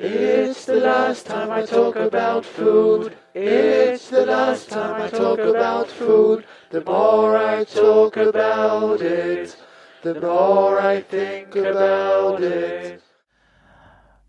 It's 0.00 0.64
the 0.66 0.76
last 0.76 1.26
time 1.26 1.50
I 1.50 1.66
talk 1.66 1.96
about 1.96 2.46
food. 2.46 3.16
It's 3.34 4.10
the 4.10 4.24
last 4.24 4.70
time 4.70 5.02
I 5.02 5.08
talk 5.08 5.40
about 5.40 5.88
food. 5.88 6.44
The 6.70 6.84
more 6.86 7.36
I 7.36 7.64
talk 7.64 8.16
about 8.16 9.00
it, 9.00 9.56
the 10.04 10.14
more 10.20 10.78
I 10.80 11.02
think 11.02 11.56
about 11.56 12.40
it. 12.40 13.02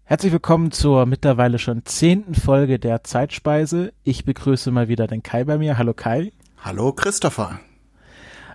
Herzlich 0.05 0.31
willkommen 0.31 0.71
zur 0.71 1.05
mittlerweile 1.05 1.59
schon 1.59 1.85
zehnten 1.85 2.33
Folge 2.33 2.79
der 2.79 3.03
Zeitspeise. 3.03 3.93
Ich 4.03 4.25
begrüße 4.25 4.71
mal 4.71 4.87
wieder 4.87 5.05
den 5.05 5.21
Kai 5.21 5.43
bei 5.43 5.59
mir. 5.59 5.77
Hallo 5.77 5.93
Kai. 5.93 6.31
Hallo 6.63 6.93
Christopher. 6.93 7.59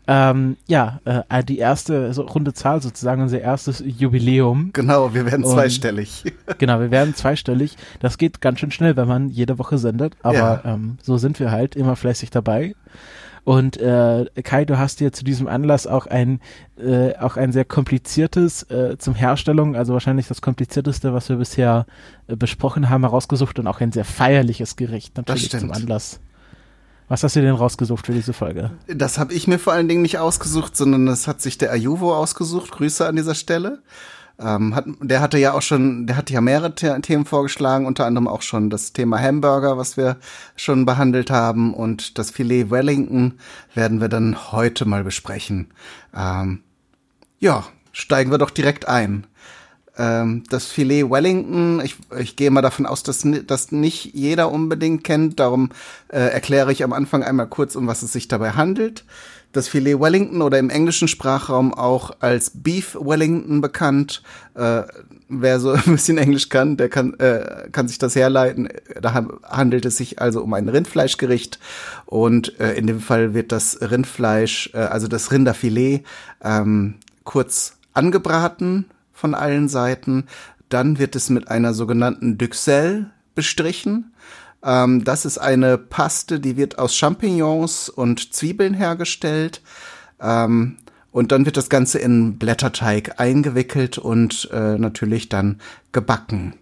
Ähm, 0.07 0.57
ja, 0.67 1.01
äh, 1.05 1.45
die 1.45 1.59
erste 1.59 2.13
so 2.13 2.23
runde 2.23 2.53
Zahl 2.53 2.83
sozusagen, 2.83 3.23
unser 3.23 3.41
erstes 3.41 3.83
Jubiläum. 3.85 4.71
Genau, 4.73 5.15
wir 5.15 5.25
werden 5.25 5.45
zweistellig. 5.45 6.25
Und, 6.47 6.59
genau, 6.59 6.81
wir 6.81 6.91
werden 6.91 7.15
zweistellig. 7.15 7.77
Das 8.01 8.19
geht 8.19 8.41
ganz 8.41 8.61
schön 8.61 8.71
schnell, 8.71 8.97
wenn 8.97 9.09
man 9.09 9.31
jede 9.31 9.59
Woche 9.59 9.79
sendet, 9.79 10.15
aber 10.23 10.35
ja. 10.37 10.63
ähm, 10.65 10.99
so 11.03 11.17
sind 11.17 11.41
wir 11.41 11.51
halt 11.51 11.75
immer 11.77 11.97
fleißig 11.97 12.31
dabei. 12.31 12.75
Und 13.45 13.77
äh, 13.77 14.25
Kai, 14.43 14.65
du 14.65 14.79
hast 14.79 15.01
dir 15.01 15.13
zu 15.13 15.23
diesem 15.23 15.49
Anlass 15.49 15.87
auch 15.87 16.07
ein 16.07 16.41
äh, 16.79 17.15
auch 17.17 17.37
ein 17.37 17.53
sehr 17.53 17.67
kompliziertes 17.67 18.63
äh, 18.65 18.97
zum 18.99 19.15
Herstellung, 19.15 19.77
also 19.77 19.93
wahrscheinlich 19.93 20.29
das 20.29 20.41
komplizierteste, 20.41 21.13
was 21.13 21.29
wir 21.29 21.37
bisher 21.37 21.85
äh, 22.27 22.37
besprochen 22.37 22.89
haben, 22.89 23.03
herausgesucht 23.03 23.59
und 23.59 23.67
auch 23.67 23.81
ein 23.81 23.93
sehr 23.93 24.07
feierliches 24.07 24.77
Gericht 24.77 25.17
natürlich 25.19 25.51
zum 25.51 25.73
Anlass. 25.73 26.21
Was 27.09 27.23
hast 27.23 27.37
du 27.37 27.43
denn 27.43 27.55
rausgesucht 27.55 28.07
für 28.07 28.13
diese 28.13 28.33
Folge? 28.33 28.71
Das 28.87 29.19
habe 29.19 29.35
ich 29.35 29.47
mir 29.47 29.59
vor 29.59 29.73
allen 29.73 29.89
Dingen 29.89 30.03
nicht 30.03 30.19
ausgesucht, 30.19 30.77
sondern 30.77 31.07
das 31.07 31.29
hat 31.29 31.43
sich 31.43 31.59
der 31.59 31.71
Ayuvo 31.71 32.15
ausgesucht. 32.15 32.71
Grüße 32.71 33.07
an 33.07 33.17
dieser 33.17 33.35
Stelle. 33.35 33.83
Ähm, 34.39 34.75
hat, 34.75 34.87
der 35.01 35.21
hatte 35.21 35.39
ja 35.39 35.53
auch 35.53 35.63
schon, 35.63 36.07
der 36.07 36.17
hatte 36.17 36.33
ja 36.33 36.41
mehrere 36.41 36.73
The 36.77 37.01
Themen 37.03 37.25
vorgeschlagen, 37.25 37.87
unter 37.87 38.05
anderem 38.07 38.27
auch 38.27 38.43
schon 38.43 38.69
das 38.69 38.93
Thema 38.93 39.21
Hamburger, 39.21 39.79
was 39.79 39.97
wir 39.97 40.17
schon 40.57 40.87
behandelt 40.87 41.31
haben, 41.31 41.73
und 41.73 42.19
das 42.19 42.33
Filet 42.33 42.71
Wellington 42.71 43.35
werden 43.75 44.01
wir 44.01 44.09
dann 44.09 44.51
heute 44.51 44.87
mal 44.87 45.05
besprechen. 45.05 45.69
Ähm, 46.17 46.65
ja, 47.39 47.65
steigen 47.93 48.33
wir 48.33 48.39
doch 48.39 48.51
direkt 48.51 48.89
ein. 48.89 49.27
Ähm, 49.97 50.43
das 50.51 50.67
Filet 50.67 51.09
Wellington, 51.09 51.81
ich, 51.85 51.97
ich 52.19 52.37
gehe 52.37 52.51
mal 52.51 52.63
davon 52.63 52.87
aus, 52.87 53.03
dass 53.03 53.25
das 53.47 53.73
nicht 53.73 54.15
jeder 54.15 54.51
unbedingt 54.51 55.05
kennt, 55.05 55.39
darum 55.39 55.71
äh, 56.09 56.19
erkläre 56.19 56.73
ich 56.73 56.83
am 56.83 56.93
Anfang 56.93 57.23
einmal 57.23 57.47
kurz, 57.47 57.77
um 57.77 57.87
was 57.87 58.03
es 58.03 58.13
sich 58.13 58.27
dabei 58.29 58.53
handelt. 58.53 59.05
Das 59.53 59.69
Filet 59.69 60.01
Wellington 60.01 60.43
oder 60.43 60.59
im 60.59 60.69
englischen 60.69 61.07
Sprachraum 61.07 61.73
auch 61.73 62.17
als 62.19 62.51
Beef 62.51 62.97
Wellington 63.01 63.61
bekannt. 63.61 64.23
Äh, 64.55 64.83
wer 65.29 65.61
so 65.61 65.71
ein 65.73 65.83
bisschen 65.85 66.19
Englisch 66.19 66.49
kann, 66.49 66.77
der 66.77 66.89
kann, 66.89 67.15
äh, 67.21 67.69
kann 67.71 67.87
sich 67.87 67.99
das 67.99 68.17
herleiten. 68.17 68.69
Da 69.01 69.15
handelt 69.45 69.85
es 69.85 69.97
sich 69.97 70.21
also 70.21 70.43
um 70.43 70.53
ein 70.55 70.69
Rindfleischgericht 70.69 71.61
und 72.07 72.59
äh, 72.59 72.75
in 72.75 72.89
dem 72.89 72.99
Fall 72.99 73.33
wird 73.33 73.53
das 73.53 73.79
Rindfleisch, 73.81 74.71
äh, 74.75 74.79
also 74.79 75.07
das 75.07 75.31
Rinderfilet, 75.31 76.03
ähm, 76.43 76.95
kurz 77.23 77.77
angebraten 77.93 78.87
von 79.15 79.35
allen 79.35 79.69
Seiten. 79.69 80.27
Dann 80.69 80.99
wird 80.99 81.17
es 81.17 81.31
mit 81.31 81.49
einer 81.49 81.73
sogenannten 81.73 82.37
Duxelles 82.37 83.07
bestrichen. 83.35 84.13
Ähm, 84.63 85.05
das 85.05 85.25
ist 85.25 85.39
eine 85.39 85.79
Paste, 85.79 86.41
die 86.41 86.57
wird 86.57 86.79
aus 86.79 86.95
Champignons 86.95 87.89
und 87.89 88.35
Zwiebeln 88.35 88.75
hergestellt. 88.75 89.63
Ähm, 90.21 90.77
und 91.11 91.31
dann 91.31 91.47
wird 91.47 91.57
das 91.57 91.69
Ganze 91.69 92.01
in 92.01 92.39
Blätterteig 92.39 93.21
eingewickelt 93.21 93.99
und 93.99 94.49
äh, 94.53 94.77
natürlich 94.79 95.29
dann 95.29 95.61
gebacken. 95.93 96.55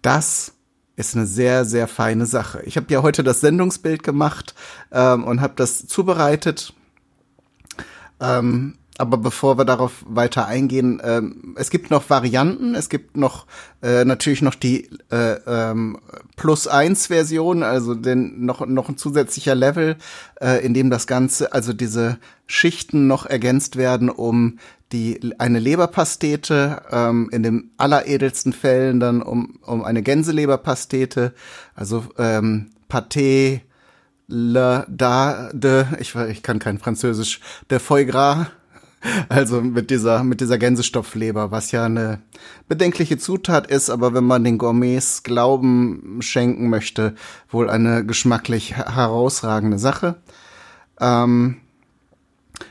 Das 0.00 0.54
ist 0.96 1.14
eine 1.16 1.26
sehr, 1.26 1.64
sehr 1.64 1.88
feine 1.88 2.26
Sache. 2.26 2.62
Ich 2.64 2.76
habe 2.76 2.92
ja 2.92 3.02
heute 3.02 3.22
das 3.22 3.40
Sendungsbild 3.40 4.02
gemacht 4.02 4.54
ähm, 4.92 5.24
und 5.24 5.40
habe 5.40 5.54
das 5.56 5.86
zubereitet. 5.86 6.72
Ähm, 8.20 8.78
aber 8.98 9.16
bevor 9.16 9.56
wir 9.58 9.64
darauf 9.64 10.04
weiter 10.06 10.46
eingehen, 10.46 11.00
ähm, 11.02 11.54
es 11.56 11.70
gibt 11.70 11.90
noch 11.90 12.10
Varianten. 12.10 12.74
Es 12.74 12.88
gibt 12.88 13.16
noch 13.16 13.46
äh, 13.82 14.04
natürlich 14.04 14.42
noch 14.42 14.54
die 14.54 14.90
äh, 15.10 15.36
ähm, 15.46 15.98
Plus 16.36 16.66
1 16.66 17.06
Version, 17.06 17.62
also 17.62 17.94
den 17.94 18.44
noch 18.44 18.66
noch 18.66 18.88
ein 18.88 18.98
zusätzlicher 18.98 19.54
Level, 19.54 19.96
äh, 20.40 20.64
in 20.64 20.74
dem 20.74 20.90
das 20.90 21.06
Ganze, 21.06 21.52
also 21.52 21.72
diese 21.72 22.18
Schichten 22.46 23.06
noch 23.06 23.24
ergänzt 23.24 23.76
werden, 23.76 24.10
um 24.10 24.58
die 24.92 25.32
eine 25.38 25.58
Leberpastete, 25.58 26.82
ähm, 26.90 27.30
in 27.32 27.42
den 27.42 27.70
alleredelsten 27.78 28.52
Fällen 28.52 29.00
dann 29.00 29.22
um 29.22 29.58
um 29.62 29.84
eine 29.84 30.02
Gänseleberpastete, 30.02 31.32
also 31.74 32.04
ähm, 32.18 32.70
Pâté 32.90 33.62
le 34.28 34.84
da 34.88 35.50
de, 35.52 35.86
ich, 35.98 36.14
ich 36.14 36.42
kann 36.42 36.58
kein 36.58 36.78
Französisch, 36.78 37.40
de 37.70 37.78
foie 37.78 38.04
gras 38.04 38.48
also 39.28 39.60
mit 39.60 39.90
dieser, 39.90 40.24
mit 40.24 40.40
dieser 40.40 40.58
Gänsestoffleber, 40.58 41.50
was 41.50 41.72
ja 41.72 41.84
eine 41.84 42.20
bedenkliche 42.68 43.18
Zutat 43.18 43.66
ist, 43.66 43.90
aber 43.90 44.14
wenn 44.14 44.24
man 44.24 44.44
den 44.44 44.58
Gourmets 44.58 45.22
Glauben 45.22 46.18
schenken 46.20 46.68
möchte, 46.68 47.14
wohl 47.50 47.68
eine 47.68 48.04
geschmacklich 48.04 48.76
herausragende 48.76 49.78
Sache. 49.78 50.16
Ähm, 51.00 51.56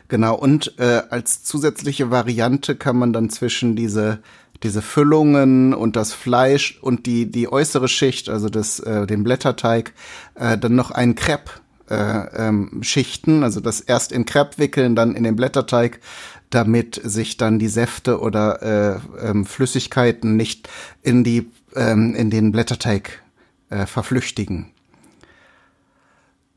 genau, 0.07 0.35
und 0.35 0.79
äh, 0.79 1.03
als 1.09 1.43
zusätzliche 1.43 2.11
Variante 2.11 2.75
kann 2.75 2.97
man 2.97 3.13
dann 3.13 3.29
zwischen 3.29 3.75
diese 3.75 4.19
diese 4.63 4.83
Füllungen 4.83 5.73
und 5.73 5.95
das 5.95 6.13
Fleisch 6.13 6.77
und 6.81 7.07
die 7.07 7.31
die 7.31 7.51
äußere 7.51 7.87
Schicht, 7.87 8.29
also 8.29 8.47
das 8.47 8.79
äh, 8.79 9.07
den 9.07 9.23
Blätterteig, 9.23 9.93
äh, 10.35 10.55
dann 10.57 10.75
noch 10.75 10.91
einen 10.91 11.15
Crepe 11.15 11.60
äh, 11.91 12.47
ähm, 12.47 12.81
Schichten, 12.81 13.43
also 13.43 13.59
das 13.59 13.81
erst 13.81 14.11
in 14.11 14.25
Crepe 14.25 14.57
wickeln, 14.57 14.95
dann 14.95 15.15
in 15.15 15.23
den 15.23 15.35
Blätterteig, 15.35 15.99
damit 16.49 16.99
sich 17.03 17.37
dann 17.37 17.59
die 17.59 17.67
Säfte 17.67 18.19
oder 18.19 19.01
äh, 19.21 19.27
ähm, 19.27 19.45
Flüssigkeiten 19.45 20.35
nicht 20.35 20.69
in 21.01 21.23
die 21.23 21.49
ähm, 21.75 22.15
in 22.15 22.29
den 22.29 22.51
Blätterteig 22.51 23.21
äh, 23.69 23.85
verflüchtigen. 23.85 24.67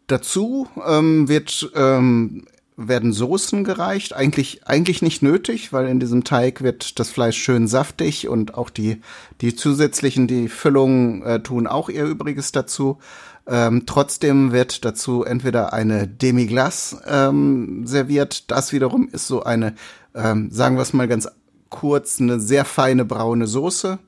Dazu 0.06 0.68
ähm, 0.86 1.28
wird 1.28 1.70
ähm, 1.74 2.44
werden 2.76 3.12
Soßen 3.12 3.64
gereicht. 3.64 4.14
Eigentlich, 4.14 4.66
eigentlich 4.66 5.00
nicht 5.00 5.22
nötig, 5.22 5.72
weil 5.72 5.86
in 5.86 6.00
diesem 6.00 6.24
Teig 6.24 6.62
wird 6.62 6.98
das 6.98 7.10
Fleisch 7.10 7.38
schön 7.38 7.68
saftig 7.68 8.28
und 8.28 8.54
auch 8.54 8.70
die, 8.70 9.00
die 9.40 9.54
zusätzlichen, 9.54 10.26
die 10.26 10.48
Füllungen 10.48 11.22
äh, 11.22 11.40
tun 11.40 11.66
auch 11.66 11.88
ihr 11.88 12.04
Übriges 12.04 12.52
dazu. 12.52 12.98
Ähm, 13.46 13.84
trotzdem 13.86 14.52
wird 14.52 14.84
dazu 14.84 15.22
entweder 15.24 15.72
eine 15.72 16.08
Demi-Glace 16.08 16.96
ähm, 17.06 17.86
serviert. 17.86 18.50
Das 18.50 18.72
wiederum 18.72 19.08
ist 19.12 19.26
so 19.26 19.42
eine, 19.42 19.74
ähm, 20.14 20.50
sagen 20.50 20.76
wir 20.76 20.82
es 20.82 20.94
mal 20.94 21.08
ganz 21.08 21.28
kurz, 21.68 22.20
eine 22.20 22.40
sehr 22.40 22.64
feine 22.64 23.04
braune 23.04 23.46
Soße, 23.46 23.98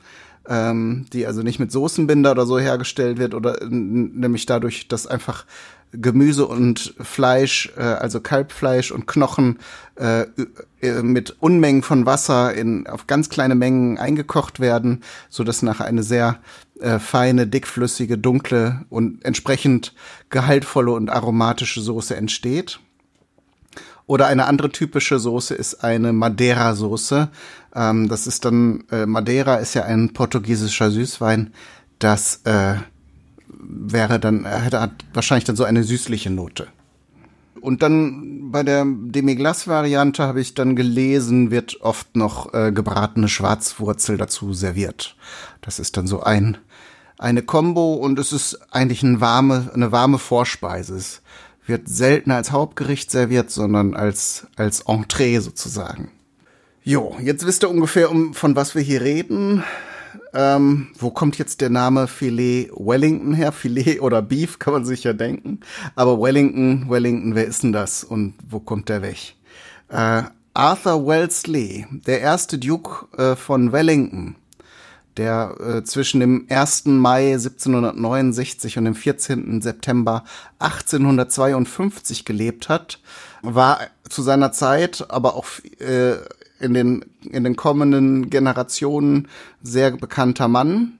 ähm, 0.48 1.06
die 1.12 1.26
also 1.26 1.42
nicht 1.42 1.58
mit 1.58 1.70
Soßenbinder 1.70 2.30
oder 2.30 2.46
so 2.46 2.58
hergestellt 2.58 3.19
wird 3.19 3.34
oder 3.34 3.58
nämlich 3.69 4.46
dadurch, 4.46 4.88
dass 4.88 5.06
einfach 5.06 5.44
Gemüse 5.92 6.47
und 6.47 6.94
Fleisch, 7.00 7.72
äh, 7.76 7.82
also 7.82 8.20
Kalbfleisch 8.20 8.91
und 8.91 9.06
Knochen 9.06 9.58
äh, 9.97 10.26
mit 11.02 11.36
Unmengen 11.41 11.82
von 11.82 12.06
Wasser 12.06 12.54
in 12.54 12.86
auf 12.86 13.06
ganz 13.06 13.28
kleine 13.28 13.54
Mengen 13.54 13.98
eingekocht 13.98 14.60
werden, 14.60 15.02
so 15.28 15.42
dass 15.44 15.62
nachher 15.62 15.86
eine 15.86 16.02
sehr 16.02 16.38
äh, 16.80 16.98
feine, 16.98 17.46
dickflüssige, 17.46 18.19
dunkle 18.19 18.84
und 18.91 19.25
entsprechend 19.25 19.94
gehaltvolle 20.28 20.92
und 20.92 21.08
aromatische 21.08 21.80
Soße 21.80 22.14
entsteht. 22.14 22.80
Oder 24.06 24.26
eine 24.26 24.46
andere 24.46 24.70
typische 24.70 25.19
Soße 25.19 25.54
ist 25.54 25.82
eine 25.82 26.12
Madeira-Soße. 26.12 27.28
Ähm, 27.75 28.08
das 28.08 28.26
ist 28.26 28.44
dann, 28.44 28.84
äh, 28.91 29.06
Madeira 29.06 29.56
ist 29.56 29.75
ja 29.75 29.84
ein 29.84 30.12
portugiesischer 30.12 30.91
Süßwein, 30.91 31.52
das 31.98 32.43
äh, 32.44 32.76
wäre 33.58 34.19
dann, 34.19 34.44
hätte 34.44 34.81
hat 34.81 34.93
wahrscheinlich 35.12 35.44
dann 35.44 35.56
so 35.56 35.64
eine 35.64 35.85
süßliche 35.85 36.31
Note. 36.31 36.69
Und 37.61 37.82
dann 37.82 38.50
bei 38.53 38.62
der 38.62 38.85
Demi-Glace-Variante 38.87 40.23
habe 40.23 40.41
ich 40.41 40.55
dann 40.55 40.76
gelesen, 40.76 41.50
wird 41.50 41.81
oft 41.81 42.14
noch 42.14 42.55
äh, 42.55 42.70
gebratene 42.70 43.29
Schwarzwurzel 43.29 44.19
dazu 44.19 44.53
serviert. 44.53 45.17
Das 45.62 45.79
ist 45.79 45.97
dann 45.97 46.06
so 46.06 46.23
ein 46.23 46.58
eine 47.19 47.43
Combo 47.43 47.94
und 47.94 48.19
es 48.19 48.32
ist 48.32 48.58
eigentlich 48.70 49.03
eine 49.03 49.20
warme, 49.20 49.70
eine 49.75 49.93
warme 49.93 50.19
Vorspeise. 50.19 50.97
Es 50.97 51.23
wird 51.67 51.88
selten 51.88 52.31
als 52.31 52.52
Hauptgericht 52.52 53.11
serviert, 53.11 53.50
sondern 53.50 53.94
als, 53.94 54.47
als 54.56 54.82
Entree 54.82 55.41
sozusagen. 55.41 56.11
Jo, 56.85 57.17
jetzt 57.20 57.44
wisst 57.47 57.64
ihr 57.64 57.70
ungefähr, 57.70 58.11
um, 58.11 58.35
von 58.35 58.55
was 58.55 58.75
wir 58.75 58.82
hier 58.82 59.00
reden. 59.00 59.64
Ähm, 60.34 60.88
wo 60.98 61.10
kommt 61.10 61.38
jetzt 61.38 61.60
der 61.60 61.70
Name 61.70 62.06
Filet 62.06 62.70
Wellington 62.76 63.34
her? 63.34 63.52
Filet 63.52 64.00
oder 64.00 64.22
Beef 64.22 64.58
kann 64.58 64.72
man 64.72 64.84
sich 64.84 65.04
ja 65.04 65.12
denken. 65.12 65.60
Aber 65.94 66.20
Wellington, 66.20 66.88
Wellington, 66.88 67.34
wer 67.34 67.46
ist 67.46 67.62
denn 67.62 67.72
das 67.72 68.04
und 68.04 68.34
wo 68.48 68.60
kommt 68.60 68.88
der 68.88 69.02
weg? 69.02 69.36
Äh, 69.88 70.22
Arthur 70.54 71.06
Wellesley, 71.06 71.86
der 71.90 72.20
erste 72.20 72.58
Duke 72.58 73.06
äh, 73.18 73.36
von 73.36 73.72
Wellington, 73.72 74.36
der 75.16 75.54
äh, 75.60 75.84
zwischen 75.84 76.20
dem 76.20 76.46
1. 76.48 76.86
Mai 76.86 77.32
1769 77.34 78.78
und 78.78 78.84
dem 78.84 78.94
14. 78.94 79.60
September 79.60 80.24
1852 80.58 82.24
gelebt 82.24 82.68
hat, 82.68 83.00
war 83.42 83.80
zu 84.08 84.22
seiner 84.22 84.52
Zeit, 84.52 85.06
aber 85.10 85.34
auch 85.34 85.46
äh, 85.78 86.16
in 86.61 86.75
den 86.75 87.05
in 87.31 87.44
den 87.44 87.56
kommenden 87.56 88.31
Generationen 88.31 89.29
sehr 89.62 89.91
bekannter 89.93 90.49
Mann. 90.49 90.99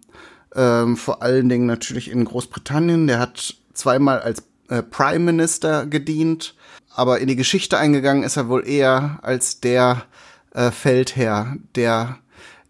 Ähm, 0.55 0.97
vor 0.97 1.23
allen 1.23 1.49
Dingen 1.49 1.67
natürlich 1.67 2.11
in 2.11 2.25
Großbritannien. 2.25 3.07
Der 3.07 3.19
hat 3.19 3.57
zweimal 3.75 4.21
als 4.21 4.43
äh, 4.69 4.83
Prime 4.83 5.21
Minister 5.21 5.87
gedient, 5.87 6.55
aber 6.95 7.21
in 7.21 7.29
die 7.29 7.37
Geschichte 7.37 7.79
eingegangen 7.79 8.23
ist 8.23 8.37
er 8.37 8.49
wohl 8.49 8.67
eher 8.67 9.19
als 9.23 9.61
der 9.61 10.03
äh, 10.53 10.71
Feldherr, 10.71 11.57
der 11.75 12.19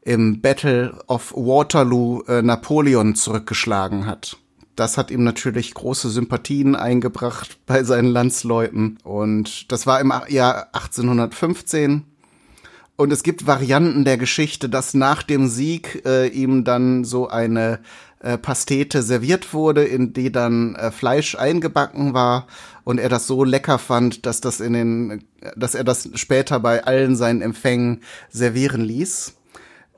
im 0.02 0.40
Battle 0.40 0.98
of 1.08 1.32
Waterloo 1.34 2.22
äh, 2.28 2.42
Napoleon 2.42 3.14
zurückgeschlagen 3.14 4.06
hat. 4.06 4.36
Das 4.76 4.98
hat 4.98 5.10
ihm 5.10 5.24
natürlich 5.24 5.72
große 5.72 6.10
Sympathien 6.10 6.76
eingebracht 6.76 7.58
bei 7.66 7.82
seinen 7.82 8.08
Landsleuten. 8.08 8.98
Und 9.02 9.72
das 9.72 9.86
war 9.86 10.00
im 10.00 10.12
Jahr 10.28 10.68
1815. 10.74 12.04
Und 12.96 13.12
es 13.12 13.22
gibt 13.22 13.46
Varianten 13.46 14.04
der 14.04 14.16
Geschichte, 14.16 14.68
dass 14.68 14.94
nach 14.94 15.22
dem 15.22 15.48
Sieg 15.48 16.02
äh, 16.06 16.28
ihm 16.28 16.64
dann 16.64 17.04
so 17.04 17.28
eine 17.28 17.80
äh, 18.20 18.38
Pastete 18.38 19.02
serviert 19.02 19.52
wurde, 19.52 19.84
in 19.84 20.14
die 20.14 20.32
dann 20.32 20.74
äh, 20.76 20.90
Fleisch 20.90 21.34
eingebacken 21.34 22.14
war 22.14 22.46
und 22.84 22.98
er 22.98 23.10
das 23.10 23.26
so 23.26 23.44
lecker 23.44 23.78
fand, 23.78 24.24
dass 24.24 24.40
das 24.40 24.60
in 24.60 24.72
den, 24.72 25.24
dass 25.56 25.74
er 25.74 25.84
das 25.84 26.08
später 26.14 26.58
bei 26.58 26.84
allen 26.84 27.16
seinen 27.16 27.42
Empfängen 27.42 28.00
servieren 28.30 28.80
ließ. 28.80 29.34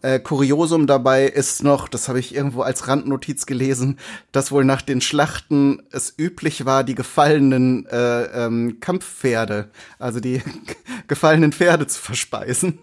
Äh, 0.02 0.20
Kuriosum 0.20 0.86
dabei 0.86 1.26
ist 1.26 1.62
noch, 1.62 1.88
das 1.88 2.08
habe 2.08 2.20
ich 2.20 2.34
irgendwo 2.34 2.62
als 2.62 2.88
Randnotiz 2.88 3.46
gelesen, 3.46 3.98
dass 4.32 4.50
wohl 4.50 4.64
nach 4.64 4.82
den 4.82 5.00
Schlachten 5.00 5.82
es 5.90 6.14
üblich 6.16 6.64
war, 6.64 6.82
die 6.82 6.94
gefallenen 6.94 7.86
äh, 7.86 8.24
ähm, 8.46 8.78
Kampfpferde, 8.80 9.70
also 9.98 10.20
die 10.20 10.42
gefallenen 11.08 11.52
Pferde 11.52 11.86
zu 11.86 12.00
verspeisen, 12.00 12.78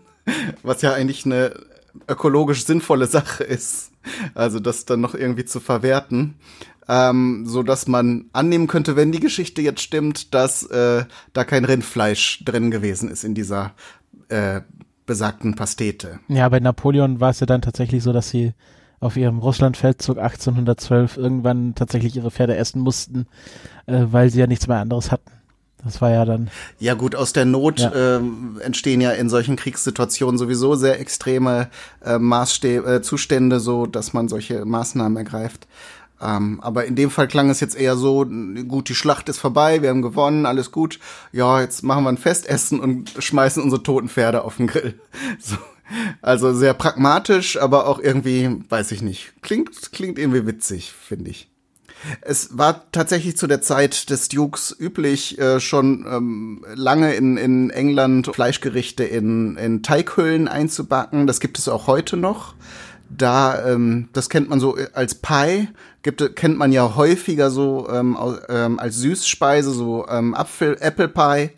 was 0.64 0.82
ja 0.82 0.94
eigentlich 0.94 1.26
eine 1.26 1.54
ökologisch 2.08 2.66
sinnvolle 2.66 3.08
Sache 3.08 3.44
ist. 3.44 3.92
Also 4.34 4.60
das 4.60 4.86
dann 4.86 5.02
noch 5.02 5.16
irgendwie 5.16 5.46
zu 5.46 5.60
verwerten. 5.60 6.36
Ähm, 6.88 7.46
so 7.48 7.64
dass 7.64 7.88
man 7.88 8.26
annehmen 8.32 8.68
könnte, 8.68 8.96
wenn 8.96 9.12
die 9.12 9.20
Geschichte 9.20 9.62
jetzt 9.62 9.82
stimmt, 9.82 10.36
dass 10.36 10.64
äh, 10.68 11.06
da 11.34 11.44
kein 11.44 11.66
Rindfleisch 11.66 12.46
drin 12.46 12.70
gewesen 12.70 13.10
ist 13.10 13.24
in 13.24 13.34
dieser 13.34 13.74
äh, 14.30 14.62
besagten 15.08 15.56
Pastete. 15.56 16.20
Ja, 16.28 16.48
bei 16.50 16.60
Napoleon 16.60 17.20
war 17.20 17.32
es 17.32 17.40
ja 17.40 17.48
dann 17.48 17.64
tatsächlich 17.64 18.04
so, 18.04 18.14
dass 18.14 18.30
sie 18.30 18.54
auf 19.00 19.18
ihrem 19.18 19.40
Russlandfeldzug 19.40 20.18
1812 20.18 21.18
irgendwann 21.18 21.76
tatsächlich 21.76 22.16
ihre 22.16 22.32
Pferde 22.32 22.56
essen 22.56 22.82
mussten, 22.82 23.28
äh, 23.88 24.06
weil 24.12 24.30
sie 24.30 24.40
ja 24.40 24.48
nichts 24.48 24.68
mehr 24.68 24.80
anderes 24.80 25.12
hatten. 25.12 25.32
Das 25.86 26.02
war 26.02 26.10
ja 26.10 26.26
dann. 26.26 26.50
Ja 26.80 26.96
gut, 26.96 27.16
aus 27.16 27.32
der 27.32 27.46
Not 27.46 27.80
ja. 27.80 28.18
äh, 28.18 28.22
entstehen 28.62 29.02
ja 29.02 29.12
in 29.12 29.30
solchen 29.30 29.56
Kriegssituationen 29.56 30.38
sowieso 30.40 30.74
sehr 30.74 31.00
extreme 31.00 31.70
äh, 32.04 32.18
Maßste 32.18 32.68
äh, 32.78 33.02
Zustände, 33.04 33.60
so 33.60 33.86
dass 33.86 34.12
man 34.12 34.28
solche 34.28 34.66
Maßnahmen 34.66 35.16
ergreift. 35.16 35.68
Ähm, 36.20 36.60
aber 36.62 36.86
in 36.86 36.96
dem 36.96 37.12
Fall 37.12 37.28
klang 37.28 37.50
es 37.52 37.60
jetzt 37.60 37.78
eher 37.78 37.96
so, 37.96 38.26
gut, 38.68 38.90
die 38.90 38.96
Schlacht 38.96 39.30
ist 39.30 39.38
vorbei, 39.38 39.84
wir 39.84 39.90
haben 39.90 40.02
gewonnen, 40.02 40.48
alles 40.48 40.72
gut. 40.72 41.00
Ja, 41.32 41.62
jetzt 41.62 41.84
machen 41.84 42.04
wir 42.04 42.10
ein 42.10 42.18
Festessen 42.18 42.80
und 42.80 43.14
schmeißen 43.20 43.62
unsere 43.62 43.84
toten 43.84 44.10
Pferde 44.10 44.44
auf 44.44 44.58
den 44.58 44.68
Grill. 44.68 45.00
So. 45.40 45.58
Also 46.24 46.52
sehr 46.52 46.74
pragmatisch, 46.74 47.62
aber 47.62 47.86
auch 47.86 48.00
irgendwie, 48.00 48.64
weiß 48.70 48.92
ich 48.92 49.04
nicht, 49.04 49.34
klingt, 49.44 49.92
klingt 49.92 50.18
irgendwie 50.18 50.48
witzig, 50.48 50.92
finde 50.92 51.30
ich. 51.30 51.48
Es 52.22 52.58
war 52.58 52.92
tatsächlich 52.92 53.38
zu 53.38 53.48
der 53.48 53.62
Zeit 53.62 54.10
des 54.10 54.30
Dukes 54.30 54.76
üblich, 54.80 55.40
äh, 55.40 55.60
schon 55.60 56.06
ähm, 56.10 56.66
lange 56.76 57.14
in, 57.14 57.38
in 57.38 57.70
England 57.70 58.28
Fleischgerichte 58.34 59.04
in, 59.04 59.58
in 59.58 59.84
Teighüllen 59.84 60.48
einzubacken. 60.48 61.28
Das 61.28 61.40
gibt 61.40 61.58
es 61.58 61.68
auch 61.68 61.88
heute 61.88 62.18
noch. 62.18 62.56
Da, 63.10 63.68
ähm, 63.68 64.10
das 64.14 64.30
kennt 64.30 64.50
man 64.50 64.60
so 64.60 64.78
als 64.94 65.16
Pie, 65.16 65.70
gibt, 66.02 66.36
kennt 66.36 66.58
man 66.58 66.72
ja 66.72 66.96
häufiger 66.96 67.50
so 67.50 67.88
ähm, 67.90 68.18
ähm, 68.50 68.80
als 68.80 68.98
Süßspeise, 68.98 69.72
so 69.72 70.08
ähm, 70.08 70.34
Apfel, 70.34 70.78
Apple 70.80 71.08
Pie. 71.08 71.52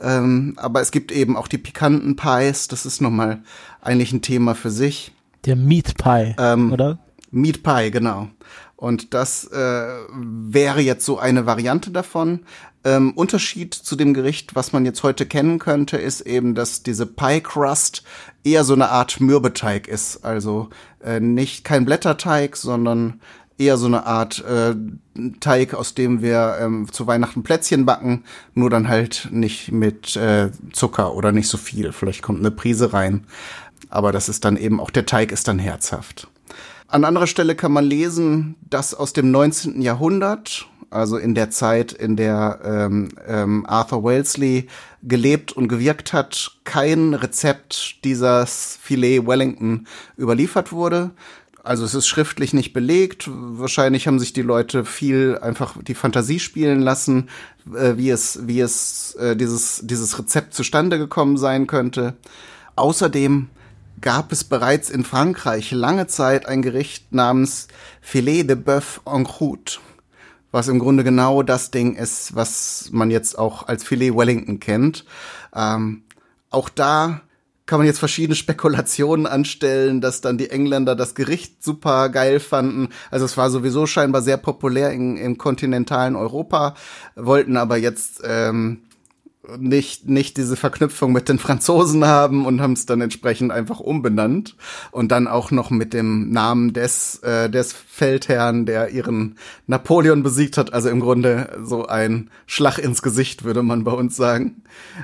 Ähm, 0.00 0.54
aber 0.56 0.80
es 0.80 0.90
gibt 0.90 1.12
eben 1.12 1.36
auch 1.36 1.48
die 1.48 1.58
pikanten 1.58 2.16
Pies, 2.16 2.68
das 2.68 2.86
ist 2.86 3.00
nochmal 3.00 3.42
eigentlich 3.82 4.12
ein 4.12 4.22
Thema 4.22 4.54
für 4.54 4.70
sich. 4.70 5.12
Der 5.44 5.56
Meat 5.56 5.96
Pie, 5.96 6.34
ähm, 6.38 6.72
oder? 6.72 6.98
Meat 7.30 7.62
Pie, 7.62 7.90
genau. 7.90 8.28
Und 8.80 9.12
das 9.12 9.44
äh, 9.44 9.88
wäre 10.10 10.80
jetzt 10.80 11.04
so 11.04 11.18
eine 11.18 11.44
Variante 11.44 11.90
davon. 11.90 12.40
Ähm, 12.82 13.12
Unterschied 13.12 13.74
zu 13.74 13.94
dem 13.94 14.14
Gericht, 14.14 14.54
was 14.54 14.72
man 14.72 14.86
jetzt 14.86 15.02
heute 15.02 15.26
kennen 15.26 15.58
könnte, 15.58 15.98
ist 15.98 16.22
eben, 16.22 16.54
dass 16.54 16.82
diese 16.82 17.04
Pie 17.04 17.42
Crust 17.42 18.04
eher 18.42 18.64
so 18.64 18.72
eine 18.72 18.88
Art 18.88 19.20
Mürbeteig 19.20 19.86
ist. 19.86 20.24
Also 20.24 20.70
äh, 21.04 21.20
nicht 21.20 21.62
kein 21.62 21.84
Blätterteig, 21.84 22.56
sondern 22.56 23.20
eher 23.58 23.76
so 23.76 23.84
eine 23.84 24.06
Art 24.06 24.42
äh, 24.46 24.74
Teig, 25.40 25.74
aus 25.74 25.92
dem 25.92 26.22
wir 26.22 26.56
ähm, 26.58 26.90
zu 26.90 27.06
Weihnachten 27.06 27.42
Plätzchen 27.42 27.84
backen, 27.84 28.24
nur 28.54 28.70
dann 28.70 28.88
halt 28.88 29.28
nicht 29.30 29.72
mit 29.72 30.16
äh, 30.16 30.52
Zucker 30.72 31.14
oder 31.14 31.32
nicht 31.32 31.48
so 31.48 31.58
viel. 31.58 31.92
Vielleicht 31.92 32.22
kommt 32.22 32.38
eine 32.38 32.50
Prise 32.50 32.94
rein. 32.94 33.26
Aber 33.90 34.10
das 34.10 34.30
ist 34.30 34.46
dann 34.46 34.56
eben 34.56 34.80
auch 34.80 34.90
der 34.90 35.04
Teig 35.04 35.32
ist 35.32 35.48
dann 35.48 35.58
herzhaft. 35.58 36.28
An 36.90 37.04
anderer 37.04 37.28
Stelle 37.28 37.54
kann 37.54 37.70
man 37.70 37.84
lesen, 37.84 38.56
dass 38.68 38.94
aus 38.94 39.12
dem 39.12 39.30
19. 39.30 39.80
Jahrhundert, 39.80 40.66
also 40.90 41.18
in 41.18 41.36
der 41.36 41.50
Zeit, 41.50 41.92
in 41.92 42.16
der 42.16 42.58
ähm, 42.64 43.10
ähm, 43.28 43.64
Arthur 43.64 44.02
Wellesley 44.02 44.66
gelebt 45.04 45.52
und 45.52 45.68
gewirkt 45.68 46.12
hat, 46.12 46.56
kein 46.64 47.14
Rezept 47.14 48.04
dieses 48.04 48.76
Filet 48.82 49.24
Wellington 49.24 49.86
überliefert 50.18 50.72
wurde. 50.72 51.12
Also 51.62 51.84
es 51.84 51.94
ist 51.94 52.08
schriftlich 52.08 52.54
nicht 52.54 52.72
belegt. 52.72 53.30
Wahrscheinlich 53.30 54.08
haben 54.08 54.18
sich 54.18 54.32
die 54.32 54.42
Leute 54.42 54.84
viel 54.84 55.38
einfach 55.40 55.76
die 55.80 55.94
Fantasie 55.94 56.40
spielen 56.40 56.80
lassen, 56.80 57.28
äh, 57.72 57.98
wie 57.98 58.10
es, 58.10 58.48
wie 58.48 58.58
es 58.58 59.14
äh, 59.14 59.36
dieses, 59.36 59.82
dieses 59.84 60.18
Rezept 60.18 60.54
zustande 60.54 60.98
gekommen 60.98 61.36
sein 61.36 61.68
könnte. 61.68 62.14
Außerdem 62.74 63.48
gab 64.00 64.32
es 64.32 64.44
bereits 64.44 64.90
in 64.90 65.04
Frankreich 65.04 65.70
lange 65.72 66.06
Zeit 66.06 66.46
ein 66.46 66.62
Gericht 66.62 67.12
namens 67.12 67.68
Filet 68.00 68.44
de 68.44 68.56
Bœuf 68.56 69.00
en 69.04 69.24
croûte, 69.24 69.78
was 70.50 70.68
im 70.68 70.78
Grunde 70.78 71.04
genau 71.04 71.42
das 71.42 71.70
Ding 71.70 71.96
ist, 71.96 72.34
was 72.34 72.88
man 72.92 73.10
jetzt 73.10 73.38
auch 73.38 73.68
als 73.68 73.84
Filet 73.84 74.14
Wellington 74.14 74.60
kennt. 74.60 75.04
Ähm, 75.54 76.02
auch 76.50 76.68
da 76.68 77.22
kann 77.66 77.78
man 77.78 77.86
jetzt 77.86 78.00
verschiedene 78.00 78.34
Spekulationen 78.36 79.26
anstellen, 79.26 80.00
dass 80.00 80.20
dann 80.20 80.38
die 80.38 80.50
Engländer 80.50 80.96
das 80.96 81.14
Gericht 81.14 81.62
super 81.62 82.08
geil 82.08 82.40
fanden. 82.40 82.88
Also 83.10 83.24
es 83.24 83.36
war 83.36 83.50
sowieso 83.50 83.86
scheinbar 83.86 84.22
sehr 84.22 84.38
populär 84.38 84.90
in, 84.92 85.16
im 85.16 85.38
kontinentalen 85.38 86.16
Europa, 86.16 86.74
wollten 87.14 87.56
aber 87.56 87.76
jetzt 87.76 88.22
ähm, 88.24 88.82
nicht, 89.58 90.08
nicht 90.08 90.36
diese 90.36 90.56
Verknüpfung 90.56 91.12
mit 91.12 91.28
den 91.28 91.38
Franzosen 91.38 92.04
haben 92.04 92.46
und 92.46 92.60
haben 92.60 92.74
es 92.74 92.86
dann 92.86 93.00
entsprechend 93.00 93.52
einfach 93.52 93.80
umbenannt. 93.80 94.56
Und 94.90 95.10
dann 95.10 95.26
auch 95.26 95.50
noch 95.50 95.70
mit 95.70 95.94
dem 95.94 96.30
Namen 96.30 96.72
des, 96.72 97.16
äh, 97.22 97.48
des 97.48 97.72
Feldherrn, 97.72 98.66
der 98.66 98.90
ihren 98.90 99.36
Napoleon 99.66 100.22
besiegt 100.22 100.58
hat. 100.58 100.72
Also 100.72 100.88
im 100.88 101.00
Grunde 101.00 101.58
so 101.64 101.86
ein 101.86 102.30
Schlag 102.46 102.78
ins 102.78 103.02
Gesicht, 103.02 103.44
würde 103.44 103.62
man 103.62 103.84
bei 103.84 103.92
uns 103.92 104.16
sagen. 104.16 104.62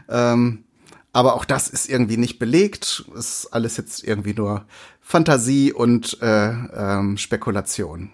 Ähm, 0.09 0.65
aber 1.13 1.35
auch 1.35 1.47
das 1.47 1.69
ist 1.69 1.89
irgendwie 1.89 2.19
nicht 2.19 2.39
belegt. 2.39 3.07
Ist 3.17 3.49
alles 3.53 3.79
jetzt 3.79 4.05
irgendwie 4.05 4.35
nur 4.35 4.67
Fantasie 5.01 5.73
und 5.73 6.21
äh, 6.21 6.51
ähm, 6.51 7.17
Spekulation. 7.17 8.11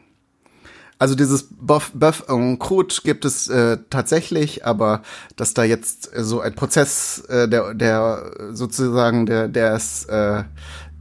Also 1.02 1.16
dieses 1.16 1.48
Boeuf, 1.50 1.90
Boeuf 1.94 2.28
en 2.28 2.60
Croûte 2.60 3.02
gibt 3.02 3.24
es 3.24 3.48
äh, 3.48 3.78
tatsächlich, 3.90 4.64
aber 4.64 5.02
dass 5.34 5.52
da 5.52 5.64
jetzt 5.64 6.08
so 6.16 6.40
ein 6.40 6.54
Prozess 6.54 7.24
äh, 7.28 7.48
der, 7.48 7.74
der 7.74 8.30
sozusagen 8.52 9.26
der, 9.26 9.48
der 9.48 9.74
ist, 9.74 10.04
äh, 10.04 10.44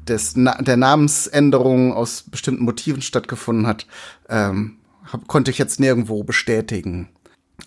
des, 0.08 0.36
Na 0.36 0.60
der 0.60 0.76
Namensänderung 0.76 1.94
aus 1.94 2.24
bestimmten 2.24 2.64
Motiven 2.64 3.04
stattgefunden 3.04 3.68
hat, 3.68 3.86
ähm, 4.28 4.78
hab, 5.06 5.28
konnte 5.28 5.52
ich 5.52 5.60
jetzt 5.60 5.80
nirgendwo 5.80 6.24
bestätigen. 6.24 7.08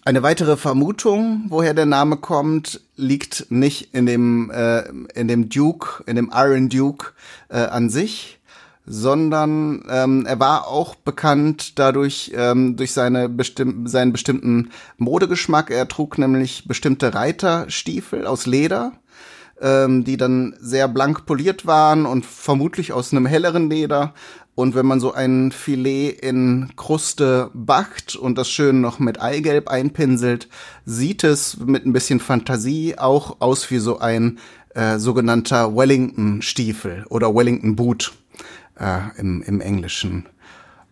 Eine 0.04 0.24
weitere 0.24 0.56
Vermutung, 0.56 1.44
woher 1.50 1.72
der 1.72 1.86
Name 1.86 2.16
kommt, 2.16 2.80
liegt 2.96 3.46
nicht 3.50 3.94
in 3.94 4.06
dem, 4.06 4.50
äh, 4.50 4.80
in 5.14 5.28
dem 5.28 5.50
Duke, 5.50 6.02
in 6.06 6.16
dem 6.16 6.32
Iron 6.34 6.68
Duke 6.68 7.12
äh, 7.48 7.58
an 7.58 7.90
sich, 7.90 8.40
sondern 8.86 9.84
ähm, 9.88 10.26
er 10.26 10.38
war 10.40 10.68
auch 10.68 10.94
bekannt 10.94 11.78
dadurch, 11.78 12.32
ähm, 12.34 12.76
durch 12.76 12.92
seine 12.92 13.28
bestimm 13.28 13.86
seinen 13.86 14.12
bestimmten 14.12 14.70
Modegeschmack. 14.98 15.70
Er 15.70 15.88
trug 15.88 16.18
nämlich 16.18 16.68
bestimmte 16.68 17.14
Reiterstiefel 17.14 18.26
aus 18.26 18.46
Leder, 18.46 18.92
ähm, 19.60 20.04
die 20.04 20.16
dann 20.16 20.54
sehr 20.60 20.88
blank 20.88 21.24
poliert 21.24 21.66
waren 21.66 22.04
und 22.04 22.26
vermutlich 22.26 22.92
aus 22.92 23.12
einem 23.12 23.26
helleren 23.26 23.70
Leder. 23.70 24.12
Und 24.54 24.76
wenn 24.76 24.86
man 24.86 25.00
so 25.00 25.12
ein 25.12 25.50
Filet 25.50 26.10
in 26.10 26.70
Kruste 26.76 27.50
backt 27.54 28.14
und 28.14 28.38
das 28.38 28.48
schön 28.48 28.80
noch 28.80 29.00
mit 29.00 29.20
Eigelb 29.20 29.68
einpinselt, 29.68 30.48
sieht 30.84 31.24
es 31.24 31.56
mit 31.56 31.86
ein 31.86 31.92
bisschen 31.92 32.20
Fantasie 32.20 32.96
auch 32.96 33.40
aus 33.40 33.70
wie 33.72 33.78
so 33.78 33.98
ein 33.98 34.38
äh, 34.74 34.98
sogenannter 34.98 35.74
Wellington-Stiefel 35.74 37.04
oder 37.08 37.34
Wellington-Boot 37.34 38.12
äh, 38.78 39.00
im, 39.18 39.42
im 39.42 39.60
Englischen. 39.60 40.28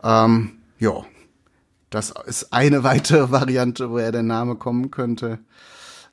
Ähm, 0.02 0.52
ja, 0.78 1.04
das 1.90 2.12
ist 2.26 2.52
eine 2.52 2.82
weitere 2.84 3.30
Variante, 3.30 3.90
woher 3.90 4.12
der 4.12 4.22
Name 4.22 4.56
kommen 4.56 4.90
könnte. 4.90 5.38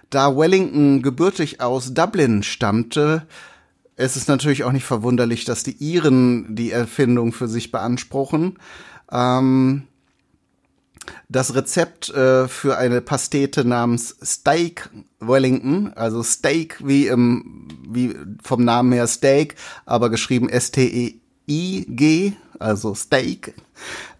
Da 0.09 0.35
Wellington 0.35 1.01
gebürtig 1.01 1.61
aus 1.61 1.93
Dublin 1.93 2.43
stammte, 2.43 3.27
es 3.99 4.15
ist 4.15 4.29
natürlich 4.29 4.63
auch 4.63 4.71
nicht 4.71 4.85
verwunderlich, 4.85 5.43
dass 5.43 5.63
die 5.63 5.75
Iren 5.77 6.55
die 6.55 6.71
Erfindung 6.71 7.33
für 7.33 7.49
sich 7.49 7.69
beanspruchen. 7.69 8.57
Ähm, 9.11 9.83
das 11.27 11.53
Rezept 11.53 12.09
äh, 12.09 12.47
für 12.47 12.77
eine 12.77 13.01
Pastete 13.01 13.65
namens 13.65 14.15
Steak 14.23 14.89
Wellington, 15.19 15.91
also 15.95 16.23
Steak 16.23 16.77
wie 16.81 17.07
im 17.07 17.67
wie 17.89 18.15
vom 18.41 18.63
Namen 18.63 18.93
her 18.93 19.07
Steak, 19.07 19.55
aber 19.85 20.09
geschrieben 20.09 20.47
S-T-E-I-G, 21.49 22.33
also 22.59 22.93
Steak. 22.93 23.55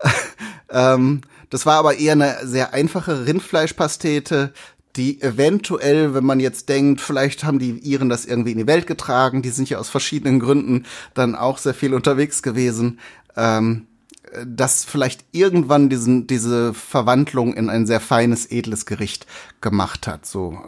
ähm, 0.70 1.22
das 1.50 1.66
war 1.66 1.78
aber 1.78 1.98
eher 1.98 2.14
eine 2.14 2.38
sehr 2.44 2.74
einfache 2.74 3.26
Rindfleischpastete, 3.26 4.54
die 4.96 5.22
eventuell, 5.22 6.14
wenn 6.14 6.26
man 6.26 6.40
jetzt 6.40 6.68
denkt, 6.68 7.00
vielleicht 7.00 7.44
haben 7.44 7.60
die 7.60 7.78
Iren 7.80 8.10
das 8.10 8.26
irgendwie 8.26 8.52
in 8.52 8.58
die 8.58 8.68
Welt 8.68 8.88
getragen, 8.88 9.42
die 9.42 9.50
sind 9.50 9.70
ja 9.70 9.78
aus 9.78 9.90
verschiedenen 9.90 10.40
Gründen 10.40 10.86
dann 11.14 11.36
auch 11.36 11.60
sehr 11.60 11.76
viel 11.76 11.94
unterwegs 11.94 12.42
gewesen, 12.42 13.00
ähm, 13.38 13.88
dass 14.46 14.86
vielleicht 14.86 15.26
irgendwann 15.32 15.90
diesen, 15.90 16.28
diese 16.28 16.74
Verwandlung 16.74 17.54
in 17.54 17.70
ein 17.70 17.88
sehr 17.88 18.00
feines, 18.00 18.46
edles 18.52 18.86
Gericht 18.86 19.26
gemacht 19.62 20.08
hat. 20.08 20.26
So 20.26 20.60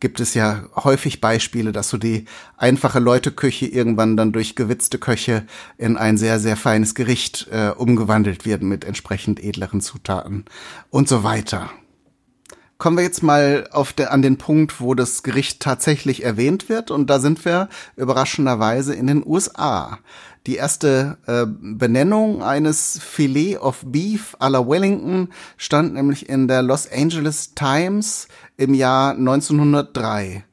gibt 0.00 0.20
es 0.20 0.34
ja 0.34 0.64
häufig 0.76 1.20
Beispiele, 1.20 1.72
dass 1.72 1.88
so 1.88 1.96
die 1.96 2.26
einfache 2.56 2.98
Leuteküche 2.98 3.66
irgendwann 3.66 4.16
dann 4.16 4.32
durch 4.32 4.54
gewitzte 4.54 4.98
Köche 4.98 5.46
in 5.78 5.96
ein 5.96 6.18
sehr, 6.18 6.38
sehr 6.38 6.56
feines 6.56 6.94
Gericht 6.94 7.48
äh, 7.50 7.70
umgewandelt 7.70 8.44
wird 8.44 8.62
mit 8.62 8.84
entsprechend 8.84 9.42
edleren 9.42 9.80
Zutaten 9.80 10.44
und 10.90 11.08
so 11.08 11.22
weiter. 11.22 11.70
Kommen 12.78 12.98
wir 12.98 13.04
jetzt 13.04 13.22
mal 13.22 13.66
auf 13.72 13.94
der, 13.94 14.12
an 14.12 14.20
den 14.20 14.36
Punkt, 14.36 14.82
wo 14.82 14.94
das 14.94 15.22
Gericht 15.22 15.60
tatsächlich 15.60 16.22
erwähnt 16.22 16.68
wird. 16.68 16.90
Und 16.90 17.08
da 17.08 17.20
sind 17.20 17.42
wir 17.46 17.70
überraschenderweise 17.96 18.94
in 18.94 19.06
den 19.06 19.26
USA. 19.26 19.98
Die 20.46 20.56
erste 20.56 21.18
äh, 21.26 21.44
Benennung 21.46 22.42
eines 22.42 23.00
Filet 23.02 23.58
of 23.58 23.82
Beef 23.84 24.36
à 24.38 24.48
la 24.48 24.66
Wellington 24.66 25.28
stand 25.56 25.94
nämlich 25.94 26.28
in 26.28 26.46
der 26.46 26.62
Los 26.62 26.88
Angeles 26.90 27.54
Times 27.54 28.28
im 28.56 28.72
Jahr 28.72 29.10
1903 29.12 30.44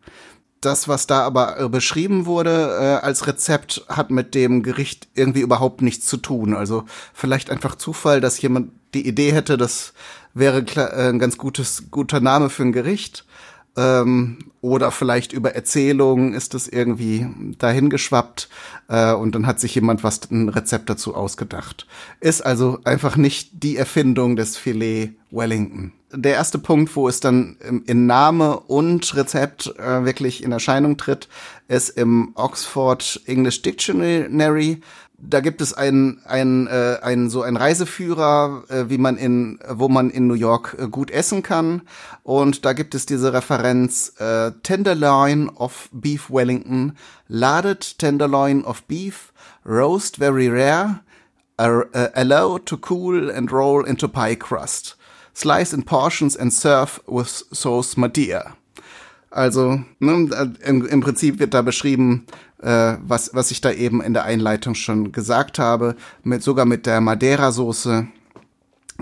das, 0.65 0.88
was 0.88 1.07
da 1.07 1.21
aber 1.23 1.59
äh, 1.59 1.69
beschrieben 1.69 2.25
wurde 2.25 3.00
äh, 3.01 3.05
als 3.05 3.27
Rezept, 3.27 3.85
hat 3.89 4.12
mit 4.12 4.33
dem 4.33 4.63
Gericht 4.63 5.07
irgendwie 5.13 5.41
überhaupt 5.41 5.81
nichts 5.81 6.05
zu 6.05 6.17
tun. 6.17 6.53
Also 6.55 6.85
vielleicht 7.13 7.50
einfach 7.50 7.75
Zufall, 7.75 8.21
dass 8.21 8.41
jemand 8.41 8.71
die 8.93 9.07
Idee 9.07 9.33
hätte, 9.33 9.57
das 9.57 9.93
wäre 10.33 10.59
äh, 10.59 11.09
ein 11.09 11.19
ganz 11.19 11.38
gutes, 11.38 11.91
guter 11.91 12.19
Name 12.19 12.50
für 12.50 12.63
ein 12.63 12.71
Gericht. 12.71 13.25
Ähm, 13.75 14.37
oder 14.61 14.91
vielleicht 14.91 15.33
über 15.33 15.55
Erzählungen 15.55 16.33
ist 16.33 16.53
es 16.53 16.67
irgendwie 16.67 17.27
dahingeschwappt 17.57 18.47
äh, 18.87 19.13
und 19.13 19.33
dann 19.33 19.47
hat 19.47 19.59
sich 19.59 19.73
jemand 19.75 20.03
was 20.03 20.21
ein 20.31 20.47
Rezept 20.49 20.89
dazu 20.89 21.15
ausgedacht. 21.15 21.87
Ist 22.19 22.45
also 22.45 22.79
einfach 22.83 23.17
nicht 23.17 23.63
die 23.63 23.77
Erfindung 23.77 24.35
des 24.35 24.57
Filet 24.57 25.15
Wellington. 25.31 25.91
Der 26.15 26.33
erste 26.33 26.59
Punkt, 26.59 26.95
wo 26.95 27.07
es 27.07 27.19
dann 27.19 27.57
in 27.87 28.05
Name 28.05 28.59
und 28.59 29.15
Rezept 29.15 29.73
äh, 29.79 30.05
wirklich 30.05 30.43
in 30.43 30.51
Erscheinung 30.51 30.95
tritt, 30.95 31.27
ist 31.67 31.89
im 31.89 32.33
Oxford 32.35 33.21
English 33.25 33.63
Dictionary 33.63 34.81
da 35.29 35.39
gibt 35.39 35.61
es 35.61 35.73
einen 35.73 36.21
ein, 36.25 36.67
äh, 36.67 36.97
ein 37.01 37.29
so 37.29 37.41
ein 37.41 37.55
Reiseführer, 37.55 38.63
äh, 38.69 38.89
wie 38.89 38.97
man 38.97 39.17
in 39.17 39.59
wo 39.69 39.87
man 39.87 40.09
in 40.09 40.27
New 40.27 40.33
York 40.33 40.75
äh, 40.79 40.87
gut 40.87 41.11
essen 41.11 41.43
kann. 41.43 41.81
Und 42.23 42.65
da 42.65 42.73
gibt 42.73 42.95
es 42.95 43.05
diese 43.05 43.33
Referenz 43.33 44.13
äh, 44.19 44.51
Tenderloin 44.63 45.49
of 45.49 45.89
Beef 45.91 46.29
Wellington, 46.29 46.97
laded 47.27 47.97
Tenderloin 47.97 48.63
of 48.65 48.83
Beef, 48.83 49.33
roast 49.65 50.17
very 50.17 50.49
rare, 50.49 50.99
uh, 51.59 51.83
allow 52.15 52.57
to 52.57 52.77
cool 52.77 53.29
and 53.29 53.51
roll 53.51 53.85
into 53.85 54.07
pie 54.07 54.35
crust, 54.35 54.97
slice 55.33 55.73
in 55.73 55.83
portions 55.83 56.35
and 56.35 56.51
serve 56.51 56.99
with 57.07 57.43
sauce 57.51 57.95
Madeira. 57.95 58.55
Also 59.33 59.81
ne, 59.97 60.53
im, 60.63 60.85
im 60.85 61.01
Prinzip 61.01 61.39
wird 61.39 61.55
da 61.55 61.63
beschrieben, 61.63 62.27
äh, 62.61 62.97
was, 63.01 63.31
was 63.33 63.49
ich 63.49 63.61
da 63.61 63.71
eben 63.71 63.99
in 63.99 64.13
der 64.13 64.25
Einleitung 64.25 64.75
schon 64.75 65.11
gesagt 65.11 65.57
habe, 65.57 65.95
mit, 66.21 66.43
sogar 66.43 66.65
mit 66.65 66.85
der 66.85 67.01
Madeira-Soße. 67.01 68.05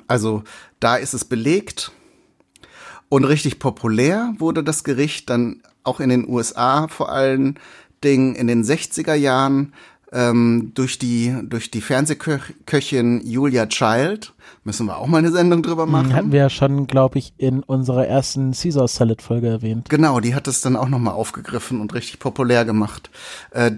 Also 0.08 0.44
da 0.80 0.96
ist 0.96 1.14
es 1.14 1.26
belegt. 1.26 1.92
Und 3.10 3.26
richtig 3.26 3.60
populär 3.60 4.34
wurde 4.38 4.64
das 4.64 4.86
Gericht 4.86 5.30
dann 5.30 5.62
auch 5.84 6.00
in 6.00 6.08
den 6.08 6.30
USA 6.30 6.88
vor 6.88 7.12
allen 7.12 7.60
Dingen 8.02 8.34
in 8.36 8.48
den 8.48 8.64
60er 8.64 9.16
Jahren 9.16 9.74
ähm, 10.12 10.72
durch 10.74 11.00
die 11.00 11.36
durch 11.44 11.72
die 11.72 11.82
Fernsehköchin 11.82 13.22
Julia 13.26 13.66
Child. 13.68 14.34
Müssen 14.64 14.86
wir 14.86 14.98
auch 14.98 15.08
mal 15.08 15.20
eine 15.20 15.32
Sendung 15.32 15.64
drüber 15.64 15.86
mhm, 15.86 15.92
machen. 15.92 16.16
Hatten 16.16 16.32
wir 16.32 16.40
ja 16.40 16.50
schon, 16.50 16.88
glaube 16.88 17.18
ich, 17.18 17.34
in 17.38 17.64
unserer 17.64 18.08
ersten 18.08 18.52
Caesar 18.52 18.88
Salad 18.88 19.22
Folge 19.22 19.48
erwähnt. 19.48 19.90
Genau, 19.90 20.20
die 20.20 20.36
hat 20.36 20.48
es 20.48 20.62
dann 20.62 20.76
auch 20.76 20.90
nochmal 20.90 21.14
aufgegriffen 21.14 21.82
und 21.82 21.94
richtig 21.94 22.20
populär 22.20 22.66
gemacht. 22.66 23.10
Äh, 23.52 23.72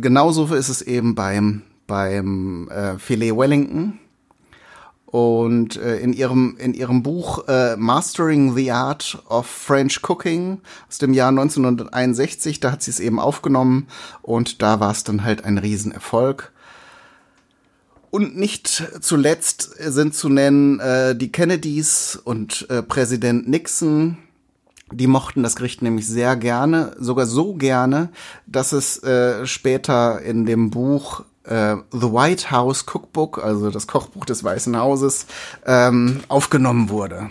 genauso 0.00 0.46
ist 0.54 0.68
es 0.68 0.82
eben 0.82 1.14
beim 1.14 1.62
beim 1.86 2.68
äh, 2.68 2.98
Filet 2.98 3.36
Wellington 3.36 3.98
und 5.12 5.76
äh, 5.76 5.98
in 5.98 6.14
ihrem 6.14 6.56
in 6.58 6.72
ihrem 6.72 7.02
Buch 7.02 7.46
äh, 7.46 7.76
Mastering 7.76 8.56
the 8.56 8.72
Art 8.72 9.22
of 9.28 9.46
French 9.46 10.00
Cooking 10.08 10.62
aus 10.88 10.96
dem 10.96 11.12
Jahr 11.12 11.28
1961, 11.28 12.60
da 12.60 12.72
hat 12.72 12.82
sie 12.82 12.90
es 12.90 12.98
eben 12.98 13.20
aufgenommen 13.20 13.88
und 14.22 14.62
da 14.62 14.80
war 14.80 14.90
es 14.90 15.04
dann 15.04 15.22
halt 15.22 15.44
ein 15.44 15.58
Riesenerfolg. 15.58 16.50
Und 18.10 18.38
nicht 18.38 18.84
zuletzt 19.02 19.74
sind 19.78 20.14
zu 20.14 20.30
nennen 20.30 20.80
äh, 20.80 21.14
die 21.14 21.30
Kennedys 21.30 22.18
und 22.22 22.66
äh, 22.70 22.82
Präsident 22.82 23.46
Nixon. 23.46 24.16
Die 24.90 25.06
mochten 25.06 25.42
das 25.42 25.56
Gericht 25.56 25.82
nämlich 25.82 26.06
sehr 26.06 26.36
gerne, 26.36 26.96
sogar 26.98 27.26
so 27.26 27.52
gerne, 27.54 28.10
dass 28.46 28.72
es 28.72 29.02
äh, 29.02 29.46
später 29.46 30.22
in 30.22 30.46
dem 30.46 30.70
Buch 30.70 31.24
äh, 31.44 31.76
The 31.92 32.12
White 32.12 32.50
House 32.50 32.84
Cookbook, 32.86 33.42
also 33.42 33.70
das 33.70 33.86
Kochbuch 33.86 34.24
des 34.24 34.44
Weißen 34.44 34.76
Hauses, 34.76 35.26
ähm, 35.66 36.20
aufgenommen 36.28 36.88
wurde. 36.88 37.30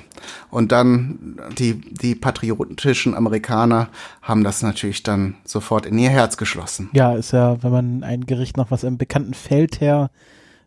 Und 0.49 0.71
dann 0.71 1.39
die, 1.57 1.81
die 1.81 2.15
patriotischen 2.15 3.15
Amerikaner 3.15 3.89
haben 4.21 4.43
das 4.43 4.61
natürlich 4.61 5.03
dann 5.03 5.35
sofort 5.45 5.85
in 5.85 5.97
ihr 5.97 6.09
Herz 6.09 6.37
geschlossen. 6.37 6.89
Ja, 6.93 7.15
ist 7.15 7.31
ja, 7.31 7.61
wenn 7.63 7.71
man 7.71 8.03
ein 8.03 8.25
Gericht 8.25 8.57
noch 8.57 8.71
was 8.71 8.83
im 8.83 8.97
bekannten 8.97 9.33
Feldherr 9.33 10.11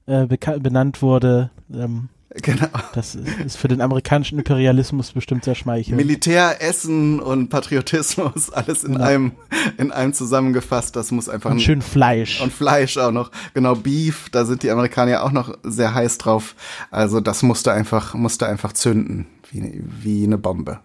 äh, 0.07 0.27
benannt 0.27 1.03
wurde, 1.03 1.51
ähm, 1.73 2.09
Genau. 2.43 2.67
Das 2.95 3.15
ist 3.15 3.57
für 3.57 3.69
den 3.69 3.81
amerikanischen 3.81 4.39
Imperialismus 4.39 5.13
bestimmt 5.13 5.45
sehr 5.45 5.55
schmeichelnd. 5.55 5.97
Militär, 5.97 6.61
Essen 6.61 7.21
und 7.21 7.49
Patriotismus, 7.49 8.51
alles 8.51 8.83
in 8.83 8.95
genau. 8.95 9.05
einem, 9.05 9.33
in 9.79 9.93
einem 9.93 10.13
zusammengefasst. 10.13 10.97
Das 10.97 11.13
muss 11.13 11.29
einfach. 11.29 11.53
Und 11.53 11.63
schön 11.63 11.81
Fleisch. 11.81 12.41
Und 12.41 12.53
Fleisch 12.53 12.99
auch 12.99 13.13
noch. 13.13 13.31
Genau, 13.55 13.77
Beef, 13.77 14.31
da 14.31 14.45
sind 14.45 14.65
die 14.65 14.71
Amerikaner 14.71 15.23
auch 15.23 15.31
noch 15.31 15.57
sehr 15.63 15.95
heiß 15.95 16.19
drauf. 16.19 16.57
Also 16.91 17.21
das 17.21 17.45
musste 17.45 17.73
einfach, 17.73 18.15
musste 18.15 18.49
einfach 18.49 18.73
zünden. 18.73 19.27
Wie, 19.51 19.83
wie 19.85 20.25
eine 20.25 20.39
Bombe. 20.39 20.81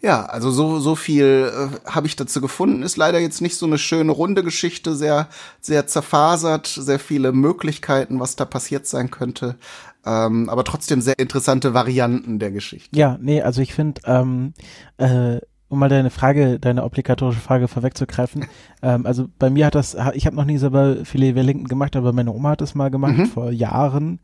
Ja, 0.00 0.26
also 0.26 0.52
so 0.52 0.78
so 0.78 0.94
viel 0.94 1.50
äh, 1.52 1.90
habe 1.90 2.06
ich 2.06 2.14
dazu 2.14 2.40
gefunden. 2.40 2.84
Ist 2.84 2.96
leider 2.96 3.18
jetzt 3.18 3.40
nicht 3.40 3.56
so 3.56 3.66
eine 3.66 3.78
schöne 3.78 4.12
runde 4.12 4.44
Geschichte, 4.44 4.94
sehr 4.94 5.28
sehr 5.60 5.88
zerfasert, 5.88 6.68
sehr 6.68 7.00
viele 7.00 7.32
Möglichkeiten, 7.32 8.20
was 8.20 8.36
da 8.36 8.44
passiert 8.44 8.86
sein 8.86 9.10
könnte. 9.10 9.56
Ähm, 10.06 10.48
aber 10.48 10.64
trotzdem 10.64 11.00
sehr 11.00 11.18
interessante 11.18 11.74
Varianten 11.74 12.38
der 12.38 12.50
Geschichte. 12.50 12.96
Ja, 12.96 13.18
nee, 13.20 13.42
also 13.42 13.60
ich 13.60 13.74
finde, 13.74 14.00
ähm, 14.04 14.54
äh, 14.96 15.38
um 15.68 15.78
mal 15.78 15.88
deine 15.88 16.10
Frage, 16.10 16.58
deine 16.58 16.84
obligatorische 16.84 17.40
Frage 17.40 17.68
vorwegzugreifen, 17.68 18.46
ähm, 18.82 19.06
also 19.06 19.28
bei 19.38 19.50
mir 19.50 19.66
hat 19.66 19.74
das, 19.74 19.96
ich 20.14 20.26
habe 20.26 20.36
noch 20.36 20.44
nie 20.44 20.58
selber 20.58 21.04
Filet 21.04 21.34
Wellington 21.34 21.68
gemacht, 21.68 21.96
aber 21.96 22.12
meine 22.12 22.32
Oma 22.32 22.50
hat 22.50 22.62
es 22.62 22.74
mal 22.74 22.90
gemacht 22.90 23.18
mhm. 23.18 23.26
vor 23.26 23.50
Jahren. 23.50 24.20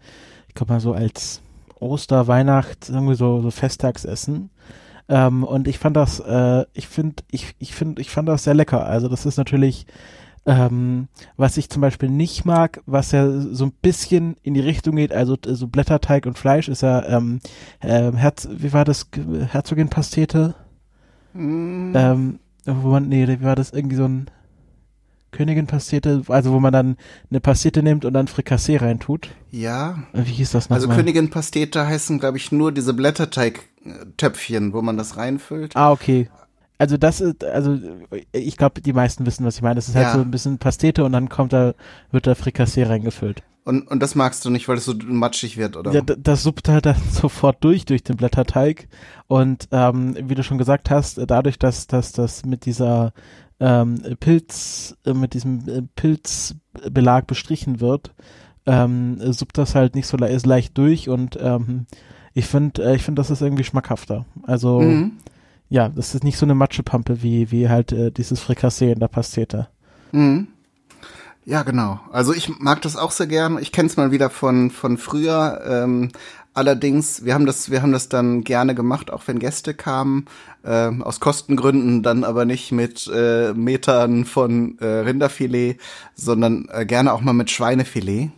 Ich 0.48 0.54
glaube 0.54 0.72
mal 0.72 0.80
so 0.80 0.92
als 0.92 1.42
Oster, 1.80 2.28
Weihnacht, 2.28 2.88
irgendwie 2.88 3.16
so, 3.16 3.42
so 3.42 3.50
Festtagsessen. 3.50 4.50
Ähm, 5.08 5.44
und 5.44 5.68
ich 5.68 5.78
fand 5.78 5.96
das, 5.96 6.20
äh, 6.20 6.64
ich 6.72 6.88
finde, 6.88 7.22
ich, 7.30 7.54
ich 7.58 7.74
finde, 7.74 8.00
ich 8.00 8.10
fand 8.10 8.28
das 8.28 8.44
sehr 8.44 8.54
lecker. 8.54 8.86
Also 8.86 9.08
das 9.08 9.26
ist 9.26 9.36
natürlich, 9.36 9.86
ähm, 10.46 11.08
was 11.36 11.56
ich 11.56 11.70
zum 11.70 11.80
Beispiel 11.80 12.10
nicht 12.10 12.44
mag, 12.44 12.82
was 12.86 13.12
ja 13.12 13.30
so 13.30 13.66
ein 13.66 13.72
bisschen 13.82 14.36
in 14.42 14.54
die 14.54 14.60
Richtung 14.60 14.96
geht, 14.96 15.12
also 15.12 15.36
so 15.42 15.68
Blätterteig 15.68 16.26
und 16.26 16.38
Fleisch 16.38 16.68
ist 16.68 16.82
ja, 16.82 17.04
ähm, 17.06 17.40
äh, 17.80 18.12
Herz, 18.12 18.48
wie 18.50 18.72
war 18.72 18.84
das, 18.84 19.08
Herzogin-Pastete? 19.50 20.54
Mm. 21.32 21.92
Ähm, 21.94 22.38
wo 22.66 22.90
man, 22.90 23.08
nee, 23.08 23.26
wie 23.26 23.42
war 23.42 23.56
das, 23.56 23.72
irgendwie 23.72 23.96
so 23.96 24.04
ein 24.04 24.30
Königin-Pastete, 25.34 26.22
also 26.28 26.52
wo 26.52 26.60
man 26.60 26.72
dann 26.72 26.96
eine 27.30 27.40
Pastete 27.40 27.82
nimmt 27.82 28.04
und 28.04 28.12
dann 28.12 28.28
Frikassee 28.28 28.76
reintut. 28.76 29.30
Ja. 29.50 30.04
Wie 30.12 30.30
hieß 30.30 30.52
das 30.52 30.70
noch 30.70 30.76
Also 30.76 30.88
Königin-Pastete 30.88 31.86
heißen, 31.86 32.18
glaube 32.20 32.36
ich, 32.36 32.52
nur 32.52 32.70
diese 32.70 32.94
Blätterteig-Töpfchen, 32.94 34.72
wo 34.72 34.82
man 34.82 34.96
das 34.96 35.16
reinfüllt. 35.16 35.74
Ah, 35.74 35.90
okay. 35.90 36.28
Also 36.78 36.96
das 36.96 37.20
ist, 37.20 37.44
also 37.44 37.78
ich 38.32 38.56
glaube, 38.56 38.80
die 38.80 38.92
meisten 38.92 39.26
wissen, 39.26 39.46
was 39.46 39.56
ich 39.56 39.62
meine. 39.62 39.76
Das 39.76 39.88
ist 39.88 39.94
halt 39.94 40.12
so 40.12 40.20
ein 40.20 40.30
bisschen 40.30 40.58
Pastete 40.58 41.04
und 41.04 41.12
dann 41.12 41.28
kommt 41.28 41.52
da, 41.52 41.74
wird 42.10 42.26
da 42.26 42.34
Frikassee 42.34 42.82
reingefüllt. 42.82 43.42
Und, 43.64 43.88
und 43.88 44.00
das 44.00 44.14
magst 44.14 44.44
du 44.44 44.50
nicht, 44.50 44.68
weil 44.68 44.76
es 44.76 44.84
so 44.84 44.94
matschig 45.06 45.56
wird, 45.56 45.76
oder? 45.76 45.92
Ja, 45.92 46.02
das 46.02 46.42
suppt 46.42 46.68
halt 46.68 46.84
dann 46.84 46.96
sofort 47.10 47.62
durch, 47.64 47.86
durch 47.86 48.02
den 48.02 48.16
Blätterteig. 48.16 48.88
Und 49.26 49.68
ähm, 49.72 50.16
wie 50.20 50.34
du 50.34 50.42
schon 50.42 50.58
gesagt 50.58 50.90
hast, 50.90 51.18
dadurch, 51.26 51.58
dass, 51.58 51.86
dass 51.86 52.12
das 52.12 52.44
mit 52.44 52.66
dieser 52.66 53.12
ähm, 53.60 54.02
Pilz, 54.20 54.96
äh, 55.06 55.14
mit 55.14 55.32
diesem 55.32 55.68
äh, 55.68 55.82
Pilzbelag 55.96 57.26
bestrichen 57.26 57.80
wird, 57.80 58.12
ähm, 58.66 59.18
suppt 59.32 59.56
das 59.56 59.74
halt 59.74 59.94
nicht 59.94 60.06
so 60.06 60.16
le 60.16 60.36
leicht 60.44 60.76
durch 60.76 61.08
und 61.08 61.38
ähm, 61.40 61.86
ich 62.32 62.46
finde, 62.46 62.84
äh, 62.84 62.96
ich 62.96 63.02
finde, 63.02 63.20
das 63.20 63.30
ist 63.30 63.42
irgendwie 63.42 63.64
schmackhafter. 63.64 64.26
Also 64.42 64.80
mhm. 64.80 65.12
Ja, 65.68 65.88
das 65.88 66.14
ist 66.14 66.24
nicht 66.24 66.38
so 66.38 66.46
eine 66.46 66.54
Matschepampe 66.54 67.22
wie, 67.22 67.50
wie 67.50 67.68
halt 67.68 67.92
äh, 67.92 68.10
dieses 68.10 68.40
Frikassee 68.40 68.92
in 68.92 69.00
der 69.00 69.08
Pastete. 69.08 69.68
Mhm. 70.12 70.48
Ja, 71.46 71.62
genau. 71.62 72.00
Also 72.10 72.32
ich 72.32 72.58
mag 72.58 72.80
das 72.82 72.96
auch 72.96 73.10
sehr 73.10 73.26
gern. 73.26 73.58
Ich 73.58 73.70
kenne 73.70 73.88
es 73.88 73.96
mal 73.96 74.10
wieder 74.10 74.30
von 74.30 74.70
von 74.70 74.96
früher. 74.96 75.60
Ähm, 75.66 76.10
allerdings, 76.54 77.24
wir 77.24 77.34
haben 77.34 77.44
das, 77.44 77.70
wir 77.70 77.82
haben 77.82 77.92
das 77.92 78.08
dann 78.08 78.44
gerne 78.44 78.74
gemacht, 78.74 79.12
auch 79.12 79.22
wenn 79.26 79.38
Gäste 79.38 79.74
kamen. 79.74 80.24
Äh, 80.62 80.90
aus 81.00 81.20
Kostengründen 81.20 82.02
dann 82.02 82.24
aber 82.24 82.46
nicht 82.46 82.72
mit 82.72 83.10
äh, 83.14 83.52
Metern 83.52 84.24
von 84.24 84.78
äh, 84.78 84.86
Rinderfilet, 84.86 85.78
sondern 86.14 86.66
äh, 86.72 86.86
gerne 86.86 87.12
auch 87.12 87.20
mal 87.20 87.34
mit 87.34 87.50
Schweinefilet. 87.50 88.30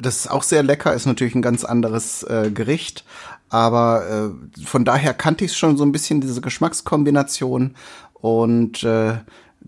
Das 0.00 0.16
ist 0.16 0.30
auch 0.30 0.42
sehr 0.42 0.62
lecker, 0.62 0.94
ist 0.94 1.06
natürlich 1.06 1.34
ein 1.34 1.42
ganz 1.42 1.64
anderes 1.64 2.22
äh, 2.22 2.50
Gericht, 2.50 3.04
aber 3.48 4.32
äh, 4.58 4.64
von 4.64 4.84
daher 4.84 5.14
kannte 5.14 5.44
ich 5.44 5.56
schon 5.56 5.76
so 5.76 5.84
ein 5.84 5.92
bisschen 5.92 6.20
diese 6.20 6.40
Geschmackskombination 6.40 7.74
und 8.14 8.82
äh, 8.84 9.18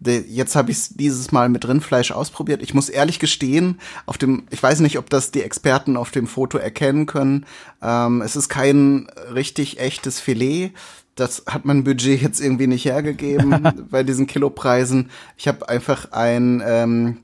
Jetzt 0.03 0.57
habe 0.57 0.71
ich 0.71 0.79
es 0.79 0.89
dieses 0.91 1.31
Mal 1.31 1.51
mit 1.51 1.69
Rindfleisch 1.69 2.11
ausprobiert. 2.11 2.63
Ich 2.63 2.73
muss 2.73 2.89
ehrlich 2.89 3.19
gestehen, 3.19 3.79
auf 4.07 4.17
dem, 4.17 4.45
ich 4.49 4.63
weiß 4.63 4.81
nicht, 4.81 4.99
ob 4.99 5.11
das 5.11 5.31
die 5.31 5.43
Experten 5.43 5.99
auf 5.99 6.11
dem 6.11 6.27
Foto 6.27 6.57
erkennen 6.57 7.05
können. 7.05 7.45
Ähm, 7.83 8.23
es 8.23 8.35
ist 8.35 8.49
kein 8.49 9.09
richtig 9.35 9.79
echtes 9.79 10.19
Filet. 10.19 10.71
Das 11.17 11.43
hat 11.47 11.67
mein 11.67 11.85
Budget 11.85 12.23
jetzt 12.23 12.41
irgendwie 12.41 12.67
nicht 12.67 12.87
hergegeben 12.87 13.87
bei 13.91 14.03
diesen 14.03 14.27
Kilopreisen. 14.27 15.11
Ich 15.37 15.49
habe 15.49 15.69
einfach 15.69 16.13
ein 16.13 16.63
ähm, 16.65 17.19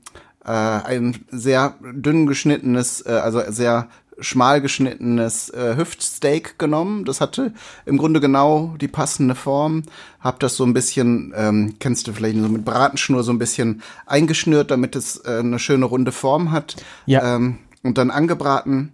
äh, 0.45 0.51
ein 0.51 1.25
sehr 1.29 1.75
dünn 1.81 2.27
geschnittenes, 2.27 3.05
äh, 3.05 3.11
also 3.11 3.41
sehr 3.49 3.89
schmal 4.19 4.61
geschnittenes 4.61 5.49
äh, 5.49 5.75
Hüftsteak 5.77 6.57
genommen. 6.57 7.05
Das 7.05 7.21
hatte 7.21 7.53
im 7.85 7.97
Grunde 7.97 8.19
genau 8.19 8.75
die 8.79 8.87
passende 8.87 9.35
Form. 9.35 9.83
Hab 10.19 10.39
das 10.39 10.55
so 10.55 10.63
ein 10.63 10.73
bisschen, 10.73 11.33
ähm, 11.35 11.75
kennst 11.79 12.07
du 12.07 12.13
vielleicht 12.13 12.37
so 12.37 12.49
mit 12.49 12.65
Bratenschnur 12.65 13.23
so 13.23 13.31
ein 13.31 13.39
bisschen 13.39 13.81
eingeschnürt, 14.05 14.71
damit 14.71 14.95
es 14.95 15.17
äh, 15.25 15.39
eine 15.39 15.59
schöne 15.59 15.85
runde 15.85 16.11
Form 16.11 16.51
hat. 16.51 16.75
Ja. 17.05 17.35
Ähm, 17.35 17.59
und 17.83 17.97
dann 17.97 18.11
angebraten. 18.11 18.93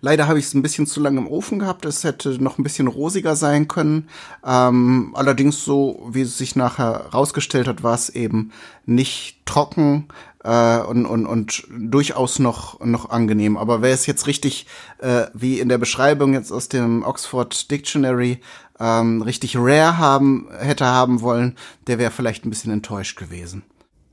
Leider 0.00 0.26
habe 0.26 0.38
ich 0.38 0.46
es 0.46 0.54
ein 0.54 0.62
bisschen 0.62 0.86
zu 0.86 1.00
lange 1.00 1.20
im 1.20 1.28
Ofen 1.28 1.58
gehabt. 1.58 1.84
Es 1.84 2.04
hätte 2.04 2.42
noch 2.42 2.58
ein 2.58 2.62
bisschen 2.62 2.88
rosiger 2.88 3.36
sein 3.36 3.68
können. 3.68 4.08
Ähm, 4.44 5.12
allerdings 5.14 5.64
so, 5.64 6.08
wie 6.10 6.22
es 6.22 6.38
sich 6.38 6.56
nachher 6.56 7.06
rausgestellt 7.12 7.68
hat, 7.68 7.82
war 7.82 7.94
es 7.94 8.08
eben 8.10 8.52
nicht 8.86 9.46
trocken 9.46 10.08
äh, 10.48 10.80
und, 10.80 11.04
und, 11.04 11.26
und 11.26 11.64
durchaus 11.70 12.38
noch, 12.38 12.80
noch 12.80 13.10
angenehm. 13.10 13.58
Aber 13.58 13.82
wer 13.82 13.92
es 13.92 14.06
jetzt 14.06 14.26
richtig, 14.26 14.66
äh, 14.98 15.26
wie 15.34 15.60
in 15.60 15.68
der 15.68 15.78
Beschreibung 15.78 16.32
jetzt 16.32 16.50
aus 16.50 16.68
dem 16.68 17.04
Oxford 17.04 17.70
Dictionary, 17.70 18.40
ähm, 18.80 19.20
richtig 19.22 19.56
rare 19.56 19.98
haben, 19.98 20.48
hätte 20.58 20.86
haben 20.86 21.20
wollen, 21.20 21.56
der 21.86 21.98
wäre 21.98 22.10
vielleicht 22.10 22.46
ein 22.46 22.50
bisschen 22.50 22.72
enttäuscht 22.72 23.18
gewesen. 23.18 23.62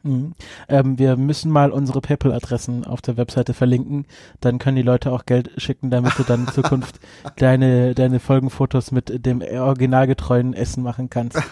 Mhm. 0.06 0.34
Ähm, 0.70 1.00
wir 1.00 1.18
müssen 1.18 1.52
mal 1.52 1.72
unsere 1.72 2.00
PayPal-Adressen 2.00 2.86
auf 2.86 3.02
der 3.02 3.18
Webseite 3.18 3.54
verlinken. 3.54 4.06
Dann 4.40 4.60
können 4.60 4.76
die 4.76 4.84
Leute 4.84 5.12
auch 5.12 5.26
Geld 5.26 5.52
schicken, 5.58 5.90
damit 5.90 6.18
du 6.18 6.24
dann 6.24 6.42
in 6.42 6.48
Zukunft 6.54 7.00
deine, 7.38 7.96
deine 7.96 8.20
Folgenfotos 8.20 8.92
mit 8.92 9.26
dem 9.26 9.42
originalgetreuen 9.42 10.54
Essen 10.54 10.84
machen 10.84 11.10
kannst. 11.10 11.42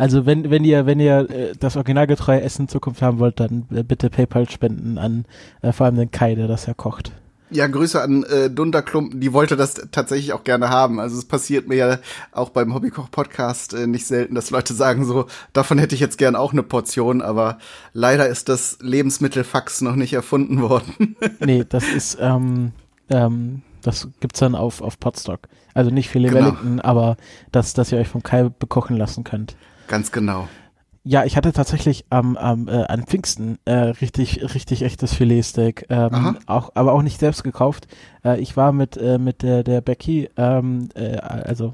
Also 0.00 0.26
wenn, 0.26 0.50
wenn 0.50 0.64
ihr, 0.64 0.86
wenn 0.86 0.98
ihr 0.98 1.30
äh, 1.30 1.52
das 1.56 1.76
originalgetreue 1.76 2.40
Essen 2.40 2.62
in 2.62 2.68
Zukunft 2.68 3.00
haben 3.00 3.20
wollt, 3.20 3.38
dann 3.38 3.66
äh, 3.72 3.84
bitte 3.84 4.10
PayPal 4.10 4.50
spenden 4.50 4.98
an 4.98 5.24
äh, 5.62 5.70
vor 5.70 5.86
allem 5.86 5.94
den 5.94 6.10
Kai, 6.10 6.34
der 6.34 6.48
das 6.48 6.66
ja 6.66 6.74
kocht. 6.74 7.12
Ja, 7.50 7.66
Grüße 7.66 8.00
an 8.00 8.24
äh, 8.24 8.50
Dunderklumpen, 8.50 9.20
die 9.20 9.32
wollte 9.32 9.56
das 9.56 9.74
tatsächlich 9.90 10.32
auch 10.32 10.44
gerne 10.44 10.68
haben. 10.68 11.00
Also 11.00 11.16
es 11.16 11.24
passiert 11.24 11.68
mir 11.68 11.76
ja 11.76 11.98
auch 12.32 12.50
beim 12.50 12.74
Hobbykoch-Podcast 12.74 13.74
äh, 13.74 13.86
nicht 13.86 14.06
selten, 14.06 14.34
dass 14.34 14.50
Leute 14.50 14.74
sagen 14.74 15.04
so, 15.04 15.26
davon 15.52 15.78
hätte 15.78 15.94
ich 15.94 16.00
jetzt 16.00 16.18
gern 16.18 16.36
auch 16.36 16.52
eine 16.52 16.62
Portion, 16.62 17.22
aber 17.22 17.58
leider 17.92 18.28
ist 18.28 18.48
das 18.48 18.78
Lebensmittelfax 18.80 19.80
noch 19.80 19.96
nicht 19.96 20.12
erfunden 20.12 20.60
worden. 20.60 21.16
nee, 21.40 21.64
das 21.68 21.84
ist, 21.88 22.18
ähm, 22.20 22.72
ähm, 23.08 23.62
das 23.82 24.08
gibt's 24.20 24.40
dann 24.40 24.54
auf, 24.54 24.82
auf 24.82 24.98
Podstock. 25.00 25.40
Also 25.74 25.90
nicht 25.90 26.10
viele 26.10 26.28
genau. 26.28 26.40
Wellington, 26.40 26.80
aber 26.80 27.16
das, 27.52 27.72
dass 27.72 27.92
ihr 27.92 27.98
euch 27.98 28.08
vom 28.08 28.22
Kai 28.22 28.48
bekochen 28.48 28.96
lassen 28.96 29.24
könnt. 29.24 29.56
Ganz 29.86 30.12
genau. 30.12 30.48
Ja, 31.08 31.24
ich 31.24 31.38
hatte 31.38 31.54
tatsächlich 31.54 32.04
am, 32.10 32.36
am 32.36 32.68
äh, 32.68 32.84
an 32.84 33.04
Pfingsten 33.04 33.56
äh, 33.64 33.72
richtig 33.72 34.42
richtig 34.54 34.82
echtes 34.82 35.14
Filetsteak, 35.14 35.86
ähm, 35.88 36.36
auch 36.44 36.72
aber 36.74 36.92
auch 36.92 37.00
nicht 37.00 37.18
selbst 37.18 37.44
gekauft. 37.44 37.88
Äh, 38.22 38.38
ich 38.40 38.58
war 38.58 38.72
mit 38.72 38.98
äh, 38.98 39.16
mit 39.16 39.40
der 39.40 39.62
der 39.62 39.80
Becky, 39.80 40.28
ähm, 40.36 40.90
äh, 40.94 41.16
also 41.16 41.72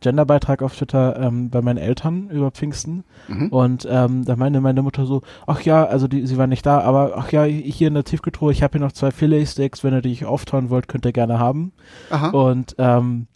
Genderbeitrag 0.00 0.62
auf 0.62 0.74
Twitter 0.74 1.20
ähm, 1.20 1.50
bei 1.50 1.60
meinen 1.60 1.76
Eltern 1.76 2.30
über 2.30 2.52
Pfingsten 2.52 3.04
mhm. 3.28 3.48
und 3.48 3.86
ähm, 3.90 4.24
da 4.24 4.34
meinte 4.36 4.62
meine 4.62 4.80
Mutter 4.80 5.04
so, 5.04 5.20
ach 5.46 5.60
ja, 5.60 5.84
also 5.84 6.08
die, 6.08 6.26
sie 6.26 6.38
war 6.38 6.46
nicht 6.46 6.64
da, 6.64 6.80
aber 6.80 7.18
ach 7.18 7.30
ja, 7.32 7.44
hier 7.44 7.88
in 7.88 7.94
der 7.94 8.04
Tiefkühltruhe, 8.04 8.50
ich 8.50 8.62
habe 8.62 8.78
hier 8.78 8.86
noch 8.86 8.92
zwei 8.92 9.10
Filetsteaks, 9.10 9.84
wenn 9.84 9.92
ihr 9.92 10.00
die 10.00 10.24
auftauen 10.24 10.70
wollt, 10.70 10.88
könnt 10.88 11.04
ihr 11.04 11.12
gerne 11.12 11.38
haben. 11.38 11.72
Aha. 12.08 12.30
Und 12.30 12.76
ähm, 12.78 13.26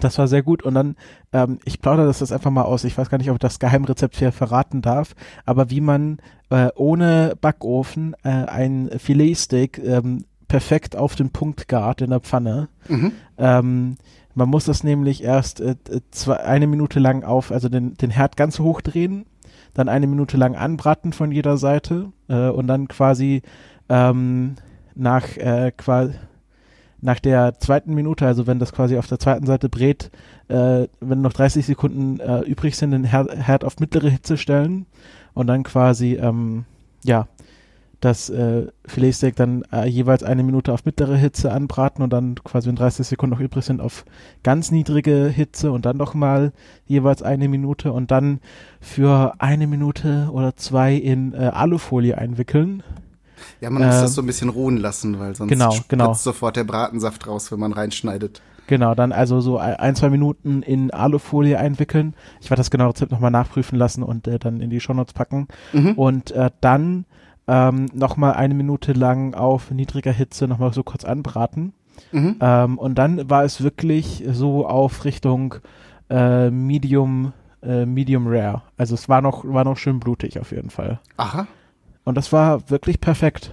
das 0.00 0.18
war 0.18 0.28
sehr 0.28 0.42
gut. 0.42 0.62
Und 0.62 0.74
dann, 0.74 0.96
ähm, 1.32 1.58
ich 1.64 1.80
plaudere 1.80 2.06
das 2.06 2.20
jetzt 2.20 2.32
einfach 2.32 2.50
mal 2.50 2.62
aus. 2.62 2.84
Ich 2.84 2.96
weiß 2.96 3.10
gar 3.10 3.18
nicht, 3.18 3.30
ob 3.30 3.36
ich 3.36 3.40
das 3.40 3.58
Geheimrezept 3.58 4.16
hier 4.16 4.32
verraten 4.32 4.82
darf, 4.82 5.14
aber 5.44 5.70
wie 5.70 5.80
man 5.80 6.18
äh, 6.50 6.68
ohne 6.74 7.34
Backofen 7.40 8.14
äh, 8.22 8.28
ein 8.28 8.90
Filetsteak 8.98 9.78
ähm, 9.78 10.24
perfekt 10.46 10.96
auf 10.96 11.14
den 11.14 11.30
Punkt 11.30 11.68
gart 11.68 12.00
in 12.00 12.10
der 12.10 12.20
Pfanne. 12.20 12.68
Mhm. 12.88 13.12
Ähm, 13.36 13.96
man 14.34 14.48
muss 14.48 14.64
das 14.64 14.84
nämlich 14.84 15.22
erst 15.22 15.60
äh, 15.60 15.76
zwei, 16.10 16.36
eine 16.40 16.66
Minute 16.66 17.00
lang 17.00 17.24
auf, 17.24 17.50
also 17.50 17.68
den, 17.68 17.94
den 17.94 18.10
Herd 18.10 18.36
ganz 18.36 18.58
hoch 18.58 18.80
drehen, 18.80 19.26
dann 19.74 19.88
eine 19.88 20.06
Minute 20.06 20.36
lang 20.36 20.54
anbraten 20.54 21.12
von 21.12 21.32
jeder 21.32 21.56
Seite 21.56 22.12
äh, 22.28 22.48
und 22.48 22.66
dann 22.66 22.88
quasi 22.88 23.42
ähm, 23.88 24.54
nach 24.94 25.36
äh, 25.36 25.72
quasi 25.76 26.14
nach 27.00 27.20
der 27.20 27.58
zweiten 27.58 27.94
Minute, 27.94 28.26
also 28.26 28.46
wenn 28.46 28.58
das 28.58 28.72
quasi 28.72 28.98
auf 28.98 29.06
der 29.06 29.18
zweiten 29.18 29.46
Seite 29.46 29.68
brät, 29.68 30.10
äh, 30.48 30.88
wenn 31.00 31.20
noch 31.20 31.32
30 31.32 31.64
Sekunden 31.64 32.18
äh, 32.20 32.40
übrig 32.40 32.76
sind, 32.76 32.90
den 32.90 33.04
Herd, 33.04 33.64
auf 33.64 33.78
mittlere 33.78 34.08
Hitze 34.08 34.36
stellen 34.36 34.86
und 35.34 35.46
dann 35.46 35.62
quasi, 35.62 36.14
ähm, 36.14 36.64
ja, 37.04 37.28
das 38.00 38.30
äh, 38.30 38.68
Filetsteak 38.86 39.34
dann 39.34 39.64
äh, 39.72 39.86
jeweils 39.86 40.22
eine 40.22 40.44
Minute 40.44 40.72
auf 40.72 40.84
mittlere 40.84 41.16
Hitze 41.16 41.50
anbraten 41.50 42.02
und 42.02 42.12
dann 42.12 42.36
quasi, 42.36 42.68
wenn 42.68 42.76
30 42.76 43.06
Sekunden 43.06 43.34
noch 43.34 43.40
übrig 43.40 43.64
sind, 43.64 43.80
auf 43.80 44.04
ganz 44.44 44.70
niedrige 44.70 45.26
Hitze 45.26 45.72
und 45.72 45.84
dann 45.84 45.96
nochmal 45.96 46.52
jeweils 46.86 47.22
eine 47.22 47.48
Minute 47.48 47.92
und 47.92 48.12
dann 48.12 48.40
für 48.80 49.34
eine 49.38 49.66
Minute 49.66 50.28
oder 50.32 50.54
zwei 50.54 50.94
in 50.94 51.34
äh, 51.34 51.50
Alufolie 51.52 52.16
einwickeln 52.16 52.84
ja, 53.60 53.70
man 53.70 53.84
muss 53.84 53.96
das 53.96 54.10
ähm, 54.10 54.14
so 54.14 54.22
ein 54.22 54.26
bisschen 54.26 54.48
ruhen 54.48 54.76
lassen, 54.76 55.18
weil 55.18 55.34
sonst 55.34 55.50
genau, 55.50 55.74
genau. 55.88 56.14
sofort 56.14 56.56
der 56.56 56.64
Bratensaft 56.64 57.26
raus, 57.26 57.50
wenn 57.52 57.60
man 57.60 57.72
reinschneidet. 57.72 58.42
Genau, 58.68 58.94
dann 58.94 59.12
also 59.12 59.40
so 59.40 59.56
ein, 59.56 59.96
zwei 59.96 60.10
Minuten 60.10 60.62
in 60.62 60.90
Alufolie 60.90 61.58
einwickeln. 61.58 62.14
Ich 62.40 62.50
werde 62.50 62.60
das 62.60 62.70
genaue 62.70 62.90
Rezept 62.90 63.10
nochmal 63.10 63.30
nachprüfen 63.30 63.78
lassen 63.78 64.02
und 64.02 64.28
äh, 64.28 64.38
dann 64.38 64.60
in 64.60 64.68
die 64.68 64.78
Shownotes 64.78 65.14
packen. 65.14 65.48
Mhm. 65.72 65.92
Und 65.92 66.30
äh, 66.32 66.50
dann 66.60 67.06
ähm, 67.46 67.86
nochmal 67.94 68.34
eine 68.34 68.52
Minute 68.52 68.92
lang 68.92 69.34
auf 69.34 69.70
niedriger 69.70 70.12
Hitze 70.12 70.46
nochmal 70.46 70.74
so 70.74 70.82
kurz 70.82 71.04
anbraten. 71.04 71.72
Mhm. 72.12 72.36
Ähm, 72.40 72.78
und 72.78 72.96
dann 72.96 73.30
war 73.30 73.42
es 73.42 73.62
wirklich 73.62 74.22
so 74.30 74.66
auf 74.66 75.06
Richtung 75.06 75.54
äh, 76.10 76.50
Medium, 76.50 77.32
äh, 77.62 77.86
Medium 77.86 78.26
Rare. 78.26 78.62
Also 78.76 78.94
es 78.94 79.08
war 79.08 79.22
noch, 79.22 79.44
war 79.44 79.64
noch 79.64 79.78
schön 79.78 79.98
blutig 79.98 80.38
auf 80.38 80.52
jeden 80.52 80.68
Fall. 80.70 81.00
Aha. 81.16 81.46
Und 82.08 82.14
das 82.14 82.32
war 82.32 82.70
wirklich 82.70 83.02
perfekt. 83.02 83.52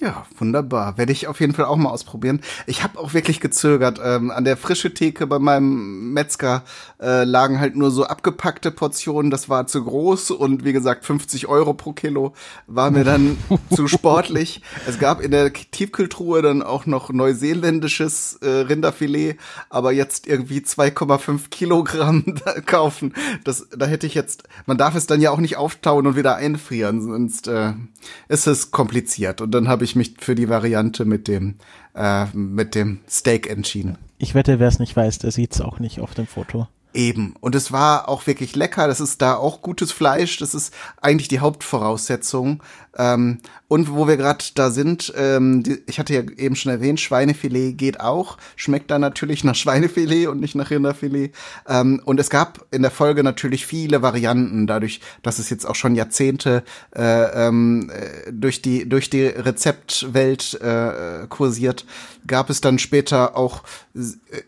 Ja, 0.00 0.26
wunderbar. 0.38 0.96
Werde 0.96 1.10
ich 1.10 1.26
auf 1.26 1.40
jeden 1.40 1.54
Fall 1.54 1.64
auch 1.64 1.76
mal 1.76 1.90
ausprobieren. 1.90 2.40
Ich 2.66 2.84
habe 2.84 3.00
auch 3.00 3.14
wirklich 3.14 3.40
gezögert. 3.40 4.00
Ähm, 4.00 4.30
an 4.30 4.44
der 4.44 4.56
frische 4.56 4.94
Theke 4.94 5.26
bei 5.26 5.40
meinem 5.40 6.12
Metzger 6.12 6.62
äh, 7.00 7.24
lagen 7.24 7.58
halt 7.58 7.74
nur 7.74 7.90
so 7.90 8.04
abgepackte 8.04 8.70
Portionen. 8.70 9.32
Das 9.32 9.48
war 9.48 9.66
zu 9.66 9.82
groß 9.82 10.30
und 10.30 10.64
wie 10.64 10.72
gesagt 10.72 11.04
50 11.04 11.48
Euro 11.48 11.74
pro 11.74 11.94
Kilo 11.94 12.32
war 12.68 12.92
mir 12.92 13.02
dann 13.02 13.38
zu 13.74 13.88
sportlich. 13.88 14.62
Es 14.86 15.00
gab 15.00 15.20
in 15.20 15.32
der 15.32 15.52
Tiefkühltruhe 15.52 16.42
dann 16.42 16.62
auch 16.62 16.86
noch 16.86 17.10
neuseeländisches 17.10 18.38
äh, 18.40 18.48
Rinderfilet, 18.48 19.36
aber 19.68 19.90
jetzt 19.90 20.28
irgendwie 20.28 20.60
2,5 20.60 21.48
Kilogramm 21.50 22.24
kaufen. 22.66 23.14
Das, 23.42 23.66
da 23.76 23.86
hätte 23.86 24.06
ich 24.06 24.14
jetzt. 24.14 24.44
Man 24.64 24.78
darf 24.78 24.94
es 24.94 25.08
dann 25.08 25.20
ja 25.20 25.32
auch 25.32 25.40
nicht 25.40 25.56
auftauen 25.56 26.06
und 26.06 26.14
wieder 26.14 26.36
einfrieren, 26.36 27.02
sonst 27.02 27.48
äh, 27.48 27.72
ist 28.28 28.46
es 28.46 28.70
kompliziert. 28.70 29.40
Und 29.40 29.50
dann 29.50 29.66
habe 29.66 29.82
ich 29.84 29.87
ich 29.88 29.96
mich 29.96 30.14
für 30.18 30.34
die 30.34 30.48
Variante 30.48 31.04
mit 31.04 31.28
dem, 31.28 31.56
äh, 31.94 32.26
mit 32.32 32.74
dem 32.74 33.00
Steak 33.08 33.48
entschieden. 33.48 33.98
Ich 34.18 34.34
wette, 34.34 34.58
wer 34.58 34.68
es 34.68 34.78
nicht 34.78 34.96
weiß, 34.96 35.18
der 35.18 35.30
sieht 35.30 35.54
es 35.54 35.60
auch 35.60 35.78
nicht 35.78 36.00
auf 36.00 36.14
dem 36.14 36.26
Foto. 36.26 36.68
Eben. 36.94 37.34
Und 37.40 37.54
es 37.54 37.70
war 37.70 38.08
auch 38.08 38.26
wirklich 38.26 38.56
lecker. 38.56 38.88
Das 38.88 39.00
ist 39.00 39.20
da 39.20 39.34
auch 39.34 39.60
gutes 39.60 39.92
Fleisch. 39.92 40.38
Das 40.38 40.54
ist 40.54 40.72
eigentlich 41.00 41.28
die 41.28 41.40
Hauptvoraussetzung. 41.40 42.62
Ähm, 42.96 43.38
und 43.68 43.92
wo 43.92 44.08
wir 44.08 44.16
gerade 44.16 44.44
da 44.54 44.70
sind, 44.70 45.12
ähm, 45.16 45.62
die, 45.62 45.82
ich 45.86 45.98
hatte 45.98 46.14
ja 46.14 46.22
eben 46.22 46.56
schon 46.56 46.72
erwähnt, 46.72 46.98
Schweinefilet 46.98 47.74
geht 47.76 48.00
auch. 48.00 48.38
Schmeckt 48.56 48.90
da 48.90 48.98
natürlich 48.98 49.44
nach 49.44 49.54
Schweinefilet 49.54 50.26
und 50.26 50.40
nicht 50.40 50.54
nach 50.54 50.70
Rinderfilet. 50.70 51.32
Ähm, 51.68 52.00
und 52.04 52.18
es 52.18 52.30
gab 52.30 52.66
in 52.70 52.82
der 52.82 52.90
Folge 52.90 53.22
natürlich 53.22 53.66
viele 53.66 54.02
Varianten, 54.02 54.66
dadurch, 54.66 55.00
dass 55.22 55.38
es 55.38 55.50
jetzt 55.50 55.66
auch 55.66 55.74
schon 55.74 55.94
Jahrzehnte 55.94 56.64
äh, 56.96 57.46
ähm, 57.48 57.90
äh, 57.90 58.32
durch 58.32 58.62
die 58.62 58.88
durch 58.88 59.10
die 59.10 59.26
Rezeptwelt 59.26 60.60
äh, 60.60 61.26
kursiert, 61.28 61.84
gab 62.26 62.50
es 62.50 62.60
dann 62.60 62.78
später 62.78 63.36
auch 63.36 63.62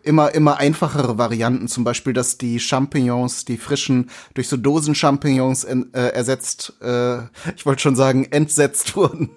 immer 0.02 0.34
immer 0.34 0.56
einfachere 0.56 1.18
Varianten. 1.18 1.68
Zum 1.68 1.84
Beispiel, 1.84 2.14
dass 2.30 2.38
die 2.38 2.60
Champignons, 2.60 3.44
die 3.44 3.56
frischen, 3.56 4.10
durch 4.34 4.48
so 4.48 4.56
Dosen-Champignons 4.56 5.64
äh, 5.64 5.84
ersetzt. 5.92 6.74
Äh, 6.80 7.22
ich 7.56 7.66
wollte 7.66 7.82
schon 7.82 7.96
sagen 7.96 8.24
entsetzt 8.30 8.94
wurden, 8.96 9.30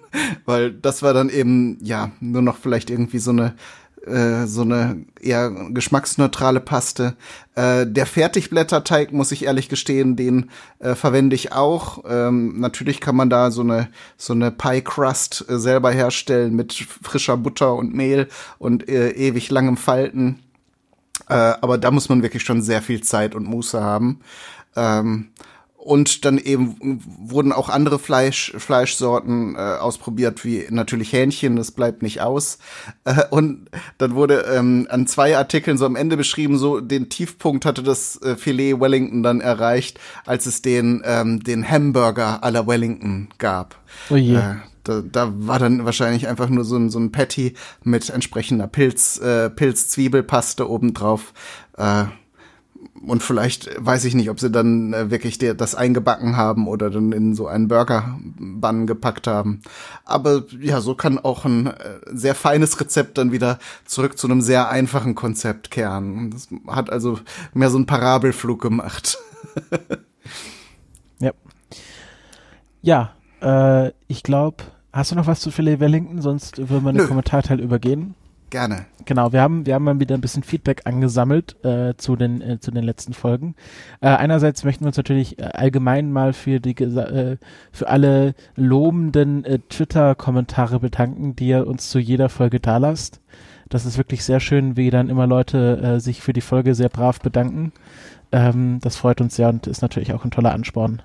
weil 0.44 0.72
das 0.72 1.02
war 1.02 1.12
dann 1.12 1.28
eben 1.28 1.78
ja 1.82 2.12
nur 2.20 2.42
noch 2.42 2.56
vielleicht 2.56 2.90
irgendwie 2.90 3.18
so 3.18 3.30
eine 3.30 3.54
äh, 4.06 4.46
so 4.46 4.60
eine 4.60 5.06
eher 5.18 5.50
geschmacksneutrale 5.50 6.60
Paste. 6.60 7.16
Äh, 7.54 7.86
der 7.86 8.04
Fertigblätterteig, 8.04 9.12
muss 9.12 9.32
ich 9.32 9.46
ehrlich 9.46 9.70
gestehen, 9.70 10.14
den 10.14 10.50
äh, 10.78 10.94
verwende 10.94 11.34
ich 11.34 11.52
auch. 11.52 12.04
Ähm, 12.06 12.60
natürlich 12.60 13.00
kann 13.00 13.16
man 13.16 13.30
da 13.30 13.50
so 13.50 13.62
eine 13.62 13.88
so 14.18 14.34
eine 14.34 14.50
Pie 14.50 14.82
Crust 14.82 15.46
äh, 15.48 15.58
selber 15.58 15.90
herstellen 15.90 16.54
mit 16.54 16.74
frischer 16.74 17.38
Butter 17.38 17.74
und 17.74 17.94
Mehl 17.94 18.28
und 18.58 18.88
äh, 18.88 19.10
ewig 19.12 19.50
langem 19.50 19.78
Falten. 19.78 20.43
Äh, 21.28 21.34
aber 21.34 21.78
da 21.78 21.90
muss 21.90 22.08
man 22.08 22.22
wirklich 22.22 22.42
schon 22.42 22.62
sehr 22.62 22.82
viel 22.82 23.02
Zeit 23.02 23.34
und 23.34 23.46
Muße 23.46 23.82
haben. 23.82 24.20
Ähm, 24.76 25.30
und 25.84 26.24
dann 26.24 26.38
eben 26.38 27.02
wurden 27.18 27.52
auch 27.52 27.68
andere 27.68 27.98
Fleisch, 27.98 28.54
Fleischsorten 28.56 29.54
äh, 29.54 29.58
ausprobiert, 29.58 30.42
wie 30.42 30.64
natürlich 30.70 31.12
Hähnchen, 31.12 31.56
das 31.56 31.72
bleibt 31.72 32.02
nicht 32.02 32.20
aus. 32.22 32.58
Äh, 33.06 33.24
und 33.28 33.68
dann 33.98 34.14
wurde 34.14 34.46
ähm, 34.50 34.86
an 34.88 35.06
zwei 35.06 35.36
Artikeln 35.36 35.76
so 35.76 35.84
am 35.84 35.94
Ende 35.94 36.16
beschrieben, 36.16 36.56
so 36.56 36.80
den 36.80 37.10
Tiefpunkt 37.10 37.66
hatte 37.66 37.82
das 37.82 38.20
äh, 38.22 38.34
Filet 38.34 38.80
Wellington 38.80 39.22
dann 39.22 39.42
erreicht, 39.42 40.00
als 40.24 40.46
es 40.46 40.62
den, 40.62 41.02
ähm, 41.04 41.44
den 41.44 41.68
Hamburger 41.68 42.42
à 42.42 42.50
la 42.50 42.66
Wellington 42.66 43.28
gab. 43.36 43.76
Oh 44.08 44.16
je. 44.16 44.36
Äh, 44.36 44.54
da, 44.84 45.02
da 45.02 45.32
war 45.34 45.58
dann 45.58 45.84
wahrscheinlich 45.84 46.28
einfach 46.28 46.48
nur 46.48 46.64
so 46.64 46.76
ein, 46.76 46.90
so 46.90 46.98
ein 46.98 47.10
Patty 47.10 47.54
mit 47.82 48.10
entsprechender 48.10 48.66
Pilz, 48.66 49.18
äh, 49.18 49.50
Pilz-Zwiebelpaste 49.50 50.68
obendrauf. 50.68 51.32
Äh, 51.76 52.04
und 53.06 53.22
vielleicht 53.22 53.70
weiß 53.84 54.04
ich 54.04 54.14
nicht, 54.14 54.30
ob 54.30 54.40
sie 54.40 54.50
dann 54.50 54.92
äh, 54.92 55.10
wirklich 55.10 55.38
der, 55.38 55.54
das 55.54 55.74
eingebacken 55.74 56.36
haben 56.36 56.68
oder 56.68 56.90
dann 56.90 57.12
in 57.12 57.34
so 57.34 57.46
einen 57.46 57.68
Burger-Bann 57.68 58.86
gepackt 58.86 59.26
haben. 59.26 59.62
Aber 60.04 60.44
ja, 60.60 60.80
so 60.80 60.94
kann 60.94 61.18
auch 61.18 61.44
ein 61.44 61.66
äh, 61.66 62.00
sehr 62.12 62.34
feines 62.34 62.80
Rezept 62.80 63.18
dann 63.18 63.32
wieder 63.32 63.58
zurück 63.84 64.18
zu 64.18 64.26
einem 64.26 64.40
sehr 64.40 64.70
einfachen 64.70 65.14
Konzept 65.14 65.70
kehren. 65.70 66.30
Das 66.30 66.48
hat 66.66 66.90
also 66.90 67.18
mehr 67.52 67.70
so 67.70 67.76
einen 67.76 67.86
Parabelflug 67.86 68.60
gemacht. 68.60 69.18
ja. 71.20 71.32
Ja, 72.82 73.14
äh, 73.40 73.92
ich 74.08 74.22
glaube, 74.22 74.64
hast 74.94 75.10
du 75.10 75.16
noch 75.16 75.26
was 75.26 75.40
zu 75.40 75.50
Philly 75.50 75.80
Wellington? 75.80 76.22
Sonst 76.22 76.58
würden 76.70 76.84
wir 76.84 76.92
den 76.92 77.06
Kommentarteil 77.06 77.60
übergehen. 77.60 78.14
Gerne. 78.50 78.86
Genau, 79.04 79.32
wir 79.32 79.40
haben, 79.40 79.66
wir 79.66 79.74
haben 79.74 79.82
mal 79.82 79.98
wieder 79.98 80.14
ein 80.14 80.20
bisschen 80.20 80.44
Feedback 80.44 80.82
angesammelt 80.84 81.56
äh, 81.64 81.94
zu, 81.96 82.14
den, 82.14 82.40
äh, 82.40 82.60
zu 82.60 82.70
den 82.70 82.84
letzten 82.84 83.12
Folgen. 83.12 83.56
Äh, 84.00 84.10
einerseits 84.10 84.62
möchten 84.62 84.84
wir 84.84 84.88
uns 84.88 84.96
natürlich 84.96 85.40
äh, 85.40 85.42
allgemein 85.42 86.12
mal 86.12 86.32
für 86.32 86.60
die 86.60 86.76
äh, 86.80 87.36
für 87.72 87.88
alle 87.88 88.34
lobenden 88.54 89.44
äh, 89.44 89.58
Twitter-Kommentare 89.58 90.78
bedanken, 90.78 91.34
die 91.34 91.48
ihr 91.48 91.66
uns 91.66 91.90
zu 91.90 91.98
jeder 91.98 92.28
Folge 92.28 92.60
da 92.60 92.76
lasst. 92.76 93.20
Das 93.68 93.86
ist 93.86 93.98
wirklich 93.98 94.22
sehr 94.22 94.38
schön, 94.38 94.76
wie 94.76 94.90
dann 94.90 95.08
immer 95.08 95.26
Leute 95.26 95.78
äh, 95.78 96.00
sich 96.00 96.20
für 96.20 96.32
die 96.32 96.40
Folge 96.40 96.76
sehr 96.76 96.90
brav 96.90 97.18
bedanken. 97.20 97.72
Ähm, 98.30 98.78
das 98.82 98.94
freut 98.94 99.20
uns 99.20 99.34
sehr 99.34 99.48
und 99.48 99.66
ist 99.66 99.82
natürlich 99.82 100.12
auch 100.12 100.24
ein 100.24 100.30
toller 100.30 100.52
Ansporn. 100.52 101.02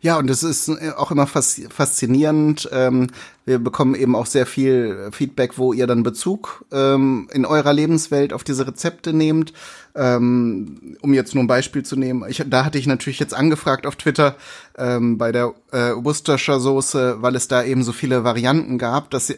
Ja, 0.00 0.18
und 0.18 0.28
es 0.30 0.42
ist 0.42 0.68
äh, 0.68 0.92
auch 0.96 1.10
immer 1.10 1.26
faszinierend. 1.26 2.68
Ähm, 2.72 3.08
wir 3.46 3.58
bekommen 3.58 3.94
eben 3.94 4.16
auch 4.16 4.26
sehr 4.26 4.46
viel 4.46 5.10
Feedback, 5.12 5.58
wo 5.58 5.72
ihr 5.72 5.86
dann 5.86 6.02
Bezug 6.02 6.64
ähm, 6.72 7.28
in 7.32 7.44
eurer 7.44 7.72
Lebenswelt 7.72 8.32
auf 8.32 8.44
diese 8.44 8.66
Rezepte 8.66 9.12
nehmt. 9.12 9.52
Ähm, 9.96 10.96
um 11.02 11.14
jetzt 11.14 11.34
nur 11.34 11.44
ein 11.44 11.48
Beispiel 11.48 11.84
zu 11.84 11.94
nehmen, 11.94 12.24
ich, 12.28 12.42
da 12.46 12.64
hatte 12.64 12.78
ich 12.78 12.86
natürlich 12.86 13.20
jetzt 13.20 13.34
angefragt 13.34 13.86
auf 13.86 13.94
Twitter 13.94 14.34
bei 14.76 15.30
der 15.30 15.54
äh, 15.70 15.92
Worcestershire 15.94 16.58
Soße, 16.58 17.18
weil 17.20 17.36
es 17.36 17.46
da 17.46 17.62
eben 17.62 17.84
so 17.84 17.92
viele 17.92 18.24
Varianten 18.24 18.76
gab, 18.76 19.08
dass 19.10 19.32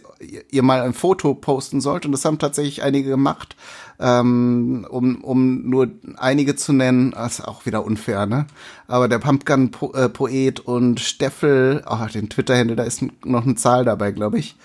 ihr 0.51 0.63
mal 0.63 0.81
ein 0.81 0.95
Foto 0.95 1.35
posten 1.35 1.83
sollt 1.83 2.07
und 2.07 2.13
das 2.13 2.25
haben 2.25 2.39
tatsächlich 2.39 2.83
einige 2.83 3.11
gemacht 3.11 3.55
ähm, 3.99 4.87
um, 4.89 5.23
um 5.23 5.69
nur 5.69 5.89
einige 6.17 6.57
zu 6.57 6.73
nennen, 6.73 7.13
das 7.13 7.39
ist 7.39 7.45
auch 7.45 7.67
wieder 7.67 7.85
unfair, 7.85 8.27
ne? 8.27 8.47
Aber 8.87 9.09
der 9.09 9.19
Pumpgun-Poet 9.19 10.61
und 10.61 11.01
Steffel, 11.01 11.83
oh, 11.89 12.07
den 12.13 12.29
Twitter-Händler, 12.29 12.77
da 12.77 12.85
ist 12.85 13.03
noch 13.25 13.45
eine 13.45 13.55
Zahl 13.55 13.85
dabei, 13.85 14.13
glaube 14.13 14.39
ich. 14.39 14.57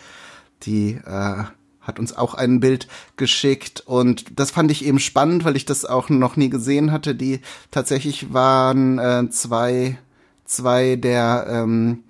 Die 0.63 0.99
äh, 1.05 1.43
hat 1.81 1.99
uns 1.99 2.15
auch 2.15 2.35
ein 2.35 2.59
Bild 2.59 2.87
geschickt 3.17 3.83
und 3.85 4.39
das 4.39 4.51
fand 4.51 4.71
ich 4.71 4.85
eben 4.85 4.99
spannend, 4.99 5.43
weil 5.45 5.55
ich 5.55 5.65
das 5.65 5.85
auch 5.85 6.09
noch 6.09 6.35
nie 6.35 6.49
gesehen 6.49 6.91
hatte. 6.91 7.15
Die 7.15 7.39
tatsächlich 7.71 8.33
waren 8.33 8.99
äh, 8.99 9.29
zwei, 9.29 9.97
zwei 10.45 10.95
der 10.95 11.47
ähm, 11.49 12.03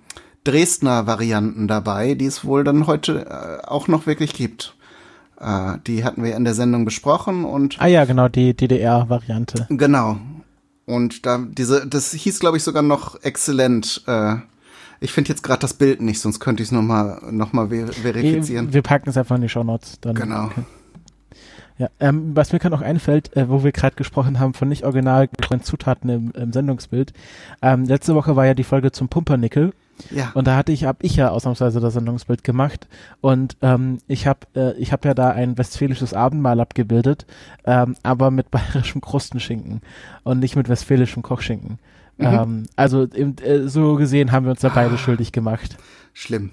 Dresdner 0.44 1.06
Varianten 1.06 1.68
dabei, 1.68 2.14
die 2.14 2.26
es 2.26 2.44
wohl 2.44 2.64
dann 2.64 2.86
heute 2.86 3.26
äh, 3.26 3.66
auch 3.66 3.88
noch 3.88 4.06
wirklich 4.06 4.34
gibt. 4.34 4.74
Äh, 5.42 5.78
die 5.86 6.04
hatten 6.04 6.22
wir 6.22 6.36
in 6.36 6.44
der 6.44 6.54
Sendung 6.54 6.84
besprochen 6.84 7.44
und. 7.44 7.80
Ah 7.80 7.86
ja, 7.86 8.04
genau, 8.04 8.28
die 8.28 8.54
DDR-Variante. 8.54 9.66
Genau. 9.70 10.18
Und 10.86 11.26
da 11.26 11.38
diese, 11.38 11.86
das 11.86 12.12
hieß, 12.12 12.40
glaube 12.40 12.56
ich, 12.56 12.62
sogar 12.62 12.82
noch 12.82 13.22
exzellent. 13.22 14.04
Äh, 14.06 14.36
ich 15.00 15.12
finde 15.12 15.30
jetzt 15.30 15.42
gerade 15.42 15.60
das 15.60 15.74
Bild 15.74 16.00
nicht, 16.00 16.20
sonst 16.20 16.38
könnte 16.38 16.62
ich 16.62 16.68
es 16.68 16.72
nochmal 16.72 17.20
noch 17.30 17.52
mal 17.52 17.68
ver 17.68 17.88
verifizieren. 17.88 18.72
Wir 18.72 18.82
packen 18.82 19.10
es 19.10 19.16
einfach 19.16 19.34
in 19.36 19.42
die 19.42 19.48
Show 19.48 19.64
Notes. 19.64 19.98
Dann 20.00 20.14
genau. 20.14 20.44
Okay. 20.44 20.62
Ja, 21.78 21.88
ähm, 21.98 22.36
was 22.36 22.52
mir 22.52 22.60
gerade 22.60 22.74
noch 22.74 22.82
einfällt, 22.82 23.36
äh, 23.36 23.48
wo 23.48 23.64
wir 23.64 23.72
gerade 23.72 23.96
gesprochen 23.96 24.38
haben 24.38 24.54
von 24.54 24.68
nicht 24.68 24.84
original 24.84 25.28
Zutaten 25.62 26.08
im, 26.10 26.30
im 26.32 26.52
Sendungsbild. 26.52 27.12
Ähm, 27.60 27.84
letzte 27.84 28.14
Woche 28.14 28.36
war 28.36 28.46
ja 28.46 28.54
die 28.54 28.62
Folge 28.62 28.92
zum 28.92 29.08
Pumpernickel 29.08 29.72
ja. 30.10 30.30
Und 30.34 30.46
da 30.46 30.56
hatte 30.56 30.72
ich, 30.72 30.84
habe 30.84 30.98
ich 31.02 31.16
ja 31.16 31.30
ausnahmsweise 31.30 31.80
das 31.80 31.94
Sendungsbild 31.94 32.44
gemacht 32.44 32.88
und 33.20 33.56
ähm, 33.62 33.98
ich 34.08 34.26
habe, 34.26 34.40
äh, 34.54 34.72
ich 34.74 34.92
habe 34.92 35.08
ja 35.08 35.14
da 35.14 35.30
ein 35.30 35.58
westfälisches 35.58 36.14
Abendmahl 36.14 36.60
abgebildet, 36.60 37.26
ähm, 37.64 37.96
aber 38.02 38.30
mit 38.30 38.50
bayerischem 38.50 39.00
Krustenschinken 39.00 39.80
und 40.24 40.38
nicht 40.38 40.56
mit 40.56 40.68
westfälischem 40.68 41.22
Kochschinken. 41.22 41.78
Mhm. 42.18 42.26
Ähm, 42.26 42.62
also 42.76 43.04
im, 43.04 43.36
äh, 43.42 43.68
so 43.68 43.96
gesehen 43.96 44.32
haben 44.32 44.44
wir 44.44 44.50
uns 44.50 44.60
da 44.60 44.68
beide 44.68 44.94
ah, 44.94 44.98
schuldig 44.98 45.32
gemacht. 45.32 45.76
Schlimm. 46.12 46.50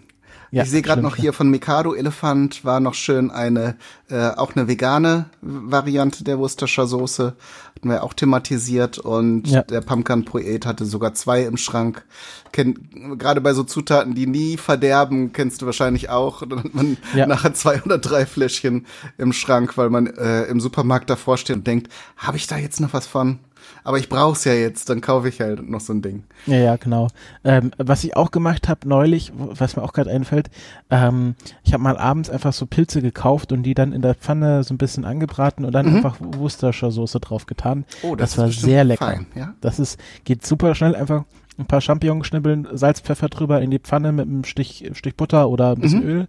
Ja, 0.52 0.64
ich 0.64 0.70
sehe 0.70 0.82
gerade 0.82 1.02
noch 1.02 1.16
hier 1.16 1.32
von 1.32 1.50
Mikado 1.50 1.94
Elefant 1.94 2.66
war 2.66 2.80
noch 2.80 2.96
schön 2.96 3.30
eine, 3.30 3.76
äh, 4.10 4.30
auch 4.30 4.56
eine 4.56 4.68
vegane 4.68 5.26
Variante 5.42 6.24
der 6.24 6.40
Worcestershire 6.40 6.88
Soße. 6.88 7.36
Hatten 7.76 7.90
wir 7.90 8.04
auch 8.04 8.14
thematisiert 8.14 8.98
und 8.98 9.48
ja. 9.48 9.62
der 9.62 9.82
Pumpkin 9.82 10.26
Poet 10.26 10.66
hatte 10.66 10.86
sogar 10.86 11.14
zwei 11.14 11.44
im 11.44 11.56
Schrank. 11.56 12.04
Gerade 12.52 13.42
bei 13.42 13.54
so 13.54 13.64
Zutaten, 13.64 14.16
die 14.16 14.26
nie 14.26 14.58
verderben, 14.58 15.34
kennst 15.34 15.62
du 15.62 15.68
wahrscheinlich 15.68 16.10
auch. 16.10 16.46
Dann 16.46 16.64
hat 16.64 16.74
man 16.74 16.98
ja. 17.16 17.28
nachher 17.28 17.54
zwei 17.54 17.82
oder 17.84 18.00
drei 18.00 18.26
Fläschchen 18.26 18.88
im 19.18 19.34
Schrank, 19.34 19.78
weil 19.78 19.90
man 19.90 20.08
äh, 20.08 20.46
im 20.46 20.60
Supermarkt 20.60 21.10
davor 21.10 21.38
steht 21.38 21.58
und 21.58 21.68
denkt, 21.68 21.90
habe 22.18 22.38
ich 22.38 22.48
da 22.48 22.58
jetzt 22.58 22.80
noch 22.80 22.94
was 22.94 23.06
von? 23.06 23.40
Aber 23.84 23.98
ich 23.98 24.10
brauch's 24.10 24.46
ja 24.46 24.54
jetzt, 24.54 24.90
dann 24.90 25.02
kaufe 25.02 25.30
ich 25.30 25.42
halt 25.42 25.68
noch 25.68 25.80
so 25.80 25.94
ein 25.94 26.02
Ding. 26.02 26.24
Ja, 26.46 26.58
ja, 26.58 26.76
genau. 26.76 27.08
Ähm, 27.44 27.72
was 27.78 28.04
ich 28.04 28.16
auch 28.16 28.32
gemacht 28.32 28.68
habe 28.68 28.88
neulich, 28.88 29.32
was 29.36 29.76
mir 29.76 29.84
auch 29.84 29.94
gerade 29.94 30.12
einfällt, 30.12 30.50
ähm, 30.90 31.36
ich 31.64 31.74
habe 31.74 31.84
mal 31.84 31.98
abends 31.98 32.30
einfach 32.30 32.54
so 32.54 32.66
Pilze 32.66 33.02
gekauft 33.02 33.52
und 33.52 33.64
die 33.64 33.74
dann 33.74 33.94
in 33.94 34.02
der 34.02 34.16
Pfanne 34.16 34.64
so 34.64 34.74
ein 34.74 34.78
bisschen 34.78 35.06
angebraten 35.06 35.66
und 35.66 35.74
dann 35.74 35.90
mhm. 35.90 35.96
einfach 35.98 36.18
Worcestershire 36.20 36.92
Soße 36.92 37.20
drauf 37.20 37.46
getan. 37.46 37.86
Oh, 38.04 38.16
das, 38.16 38.32
das 38.32 38.38
war 38.38 38.52
sehr 38.52 38.84
lecker. 38.84 39.06
Fein, 39.06 39.28
ja? 39.36 39.54
Das 39.62 39.80
ist 39.80 40.00
geht 40.24 40.46
super 40.46 40.76
schnell 40.76 40.96
einfach 40.96 41.26
ein 41.58 41.66
paar 41.66 41.82
Champignons 41.82 42.26
schnibbeln, 42.26 42.68
Salz, 42.72 43.02
Pfeffer 43.02 43.28
drüber 43.28 43.62
in 43.62 43.70
die 43.70 43.80
Pfanne 43.80 44.12
mit 44.12 44.28
einem 44.28 44.46
Stich, 44.46 44.90
Stich 44.94 45.16
Butter 45.16 45.50
oder 45.50 45.72
ein 45.72 45.82
bisschen 45.82 46.04
mhm. 46.04 46.10
Öl 46.10 46.28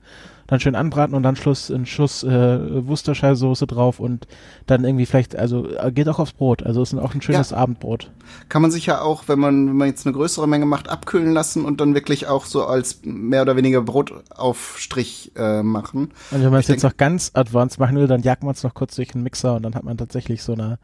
dann 0.50 0.58
schön 0.58 0.74
anbraten 0.74 1.14
und 1.14 1.22
dann 1.22 1.36
Schluss 1.36 1.70
einen 1.70 1.86
Schuss 1.86 2.24
äh, 2.24 2.28
Worcestershire-Soße 2.28 3.66
drauf 3.66 4.00
und 4.00 4.26
dann 4.66 4.84
irgendwie 4.84 5.06
vielleicht, 5.06 5.36
also 5.36 5.68
äh, 5.68 5.92
geht 5.92 6.08
auch 6.08 6.18
aufs 6.18 6.32
Brot. 6.32 6.64
Also 6.64 6.82
ist 6.82 6.92
auch 6.94 7.14
ein 7.14 7.22
schönes 7.22 7.50
ja. 7.50 7.56
Abendbrot. 7.56 8.10
Kann 8.48 8.60
man 8.60 8.72
sich 8.72 8.84
ja 8.86 9.00
auch, 9.00 9.28
wenn 9.28 9.38
man, 9.38 9.68
wenn 9.68 9.76
man 9.76 9.88
jetzt 9.88 10.06
eine 10.06 10.14
größere 10.14 10.48
Menge 10.48 10.66
macht, 10.66 10.88
abkühlen 10.88 11.32
lassen 11.32 11.64
und 11.64 11.80
dann 11.80 11.94
wirklich 11.94 12.26
auch 12.26 12.46
so 12.46 12.64
als 12.64 13.00
mehr 13.04 13.42
oder 13.42 13.54
weniger 13.54 13.80
Brotaufstrich 13.80 15.32
äh, 15.36 15.62
machen. 15.62 16.10
Und 16.32 16.42
wenn 16.42 16.50
man 16.50 16.60
es 16.60 16.68
jetzt 16.68 16.82
noch 16.82 16.96
ganz 16.96 17.30
advanced 17.34 17.78
machen 17.78 17.96
will, 17.96 18.08
dann 18.08 18.22
jagt 18.22 18.42
man 18.42 18.52
es 18.52 18.64
noch 18.64 18.74
kurz 18.74 18.96
durch 18.96 19.08
den 19.12 19.22
Mixer 19.22 19.54
und 19.54 19.62
dann 19.62 19.76
hat 19.76 19.84
man 19.84 19.96
tatsächlich 19.96 20.42
so 20.42 20.54
eine, 20.54 20.80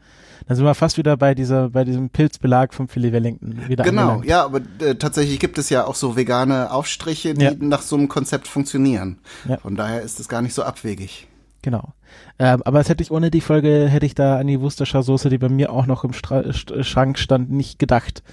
dann 0.47 0.55
sind 0.55 0.65
wir 0.65 0.75
fast 0.75 0.97
wieder 0.97 1.17
bei 1.17 1.35
dieser, 1.35 1.71
bei 1.71 1.83
diesem 1.83 2.09
Pilzbelag 2.09 2.73
vom 2.73 2.87
Philly 2.87 3.11
Wellington 3.11 3.67
wieder 3.67 3.83
Genau, 3.83 4.01
angelangt. 4.03 4.25
ja, 4.25 4.45
aber 4.45 4.61
äh, 4.79 4.95
tatsächlich 4.95 5.39
gibt 5.39 5.57
es 5.57 5.69
ja 5.69 5.85
auch 5.85 5.95
so 5.95 6.15
vegane 6.15 6.71
Aufstriche, 6.71 7.33
die 7.33 7.43
ja. 7.43 7.51
nach 7.59 7.81
so 7.81 7.97
einem 7.97 8.07
Konzept 8.07 8.47
funktionieren. 8.47 9.19
Ja. 9.47 9.56
Von 9.61 9.75
daher 9.75 10.01
ist 10.01 10.19
es 10.19 10.29
gar 10.29 10.41
nicht 10.41 10.53
so 10.53 10.63
abwegig. 10.63 11.27
Genau. 11.61 11.93
Ähm, 12.39 12.61
aber 12.63 12.79
es 12.79 12.89
hätte 12.89 13.03
ich 13.03 13.11
ohne 13.11 13.31
die 13.31 13.41
Folge, 13.41 13.87
hätte 13.89 14.05
ich 14.05 14.15
da 14.15 14.37
an 14.37 14.47
die 14.47 14.61
Worcestershire 14.61 15.03
Soße, 15.03 15.29
die 15.29 15.37
bei 15.37 15.49
mir 15.49 15.71
auch 15.71 15.85
noch 15.85 16.03
im 16.03 16.13
Stra 16.13 16.53
Schrank 16.53 17.19
stand, 17.19 17.51
nicht 17.51 17.79
gedacht, 17.79 18.23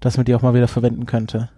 dass 0.00 0.16
man 0.16 0.26
die 0.26 0.34
auch 0.34 0.42
mal 0.42 0.54
wieder 0.54 0.68
verwenden 0.68 1.06
könnte. 1.06 1.48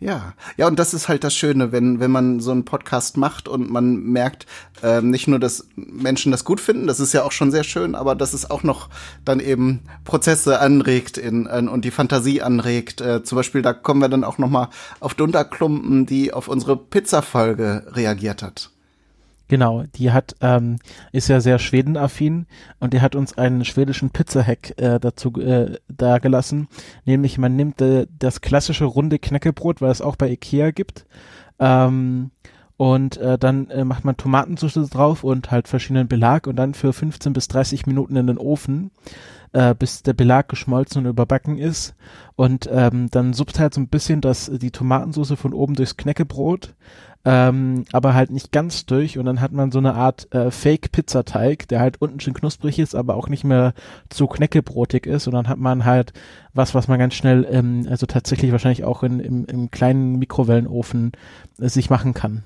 Ja, 0.00 0.34
ja, 0.56 0.66
und 0.66 0.78
das 0.78 0.92
ist 0.92 1.08
halt 1.08 1.24
das 1.24 1.34
Schöne, 1.34 1.72
wenn, 1.72 1.98
wenn 2.00 2.10
man 2.10 2.40
so 2.40 2.50
einen 2.50 2.64
Podcast 2.64 3.16
macht 3.16 3.48
und 3.48 3.70
man 3.70 4.02
merkt, 4.02 4.44
äh, 4.82 5.00
nicht 5.00 5.28
nur, 5.28 5.38
dass 5.38 5.68
Menschen 5.76 6.30
das 6.30 6.44
gut 6.44 6.60
finden, 6.60 6.86
das 6.86 7.00
ist 7.00 7.14
ja 7.14 7.22
auch 7.22 7.32
schon 7.32 7.50
sehr 7.50 7.64
schön, 7.64 7.94
aber 7.94 8.14
dass 8.14 8.34
es 8.34 8.50
auch 8.50 8.64
noch 8.64 8.90
dann 9.24 9.40
eben 9.40 9.80
Prozesse 10.04 10.60
anregt 10.60 11.16
in, 11.16 11.46
in, 11.46 11.68
und 11.68 11.84
die 11.84 11.90
Fantasie 11.90 12.42
anregt. 12.42 13.00
Äh, 13.00 13.22
zum 13.22 13.36
Beispiel, 13.36 13.62
da 13.62 13.72
kommen 13.72 14.00
wir 14.00 14.08
dann 14.08 14.24
auch 14.24 14.36
noch 14.36 14.50
mal 14.50 14.68
auf 15.00 15.14
Dunderklumpen, 15.14 16.06
die 16.06 16.34
auf 16.34 16.48
unsere 16.48 16.76
Pizza-Folge 16.76 17.86
reagiert 17.92 18.42
hat. 18.42 18.73
Genau, 19.54 19.84
die 19.94 20.10
hat, 20.10 20.34
ähm, 20.40 20.80
ist 21.12 21.28
ja 21.28 21.38
sehr 21.38 21.60
schwedenaffin 21.60 22.46
und 22.80 22.92
die 22.92 23.00
hat 23.00 23.14
uns 23.14 23.38
einen 23.38 23.64
schwedischen 23.64 24.10
Pizza-Hack 24.10 24.82
äh, 24.82 24.98
dazu 24.98 25.32
äh, 25.40 25.78
dargelassen. 25.86 26.66
Nämlich 27.04 27.38
man 27.38 27.54
nimmt 27.54 27.80
äh, 27.80 28.08
das 28.18 28.40
klassische 28.40 28.84
runde 28.84 29.20
Knäckebrot, 29.20 29.80
weil 29.80 29.92
es 29.92 30.00
auch 30.00 30.16
bei 30.16 30.28
Ikea 30.28 30.72
gibt. 30.72 31.06
Ähm, 31.60 32.32
und 32.76 33.16
äh, 33.18 33.38
dann 33.38 33.70
äh, 33.70 33.84
macht 33.84 34.04
man 34.04 34.16
Tomatensauce 34.16 34.90
drauf 34.90 35.24
und 35.24 35.50
halt 35.50 35.68
verschiedenen 35.68 36.08
Belag 36.08 36.46
und 36.46 36.56
dann 36.56 36.74
für 36.74 36.92
15 36.92 37.32
bis 37.32 37.48
30 37.48 37.86
Minuten 37.86 38.16
in 38.16 38.26
den 38.26 38.38
Ofen, 38.38 38.90
äh, 39.52 39.74
bis 39.74 40.02
der 40.02 40.14
Belag 40.14 40.48
geschmolzen 40.48 41.04
und 41.04 41.10
überbacken 41.10 41.58
ist. 41.58 41.94
Und 42.36 42.68
ähm, 42.72 43.08
dann 43.10 43.32
suppt 43.32 43.60
halt 43.60 43.74
so 43.74 43.80
ein 43.80 43.88
bisschen 43.88 44.20
das, 44.20 44.50
die 44.52 44.72
Tomatensauce 44.72 45.38
von 45.38 45.52
oben 45.52 45.74
durchs 45.74 45.96
Knäckebrot 45.96 46.74
ähm, 47.26 47.84
aber 47.92 48.12
halt 48.12 48.30
nicht 48.30 48.52
ganz 48.52 48.84
durch 48.84 49.18
und 49.18 49.24
dann 49.24 49.40
hat 49.40 49.52
man 49.52 49.72
so 49.72 49.78
eine 49.78 49.94
Art 49.94 50.32
äh, 50.34 50.50
Fake-Pizzateig, 50.50 51.66
der 51.68 51.80
halt 51.80 52.00
unten 52.02 52.20
schön 52.20 52.34
knusprig 52.34 52.78
ist, 52.78 52.94
aber 52.94 53.14
auch 53.16 53.28
nicht 53.28 53.44
mehr 53.44 53.72
zu 54.10 54.26
knäckebrotig 54.26 55.06
ist 55.06 55.26
und 55.26 55.32
dann 55.32 55.48
hat 55.48 55.58
man 55.58 55.86
halt 55.86 56.12
was, 56.52 56.74
was 56.74 56.86
man 56.86 56.98
ganz 56.98 57.14
schnell, 57.14 57.46
ähm, 57.50 57.86
also 57.88 58.04
tatsächlich 58.04 58.52
wahrscheinlich 58.52 58.84
auch 58.84 59.02
in, 59.02 59.20
im, 59.20 59.46
im 59.46 59.70
kleinen 59.70 60.18
Mikrowellenofen 60.18 61.12
äh, 61.58 61.68
sich 61.68 61.88
machen 61.88 62.12
kann. 62.12 62.44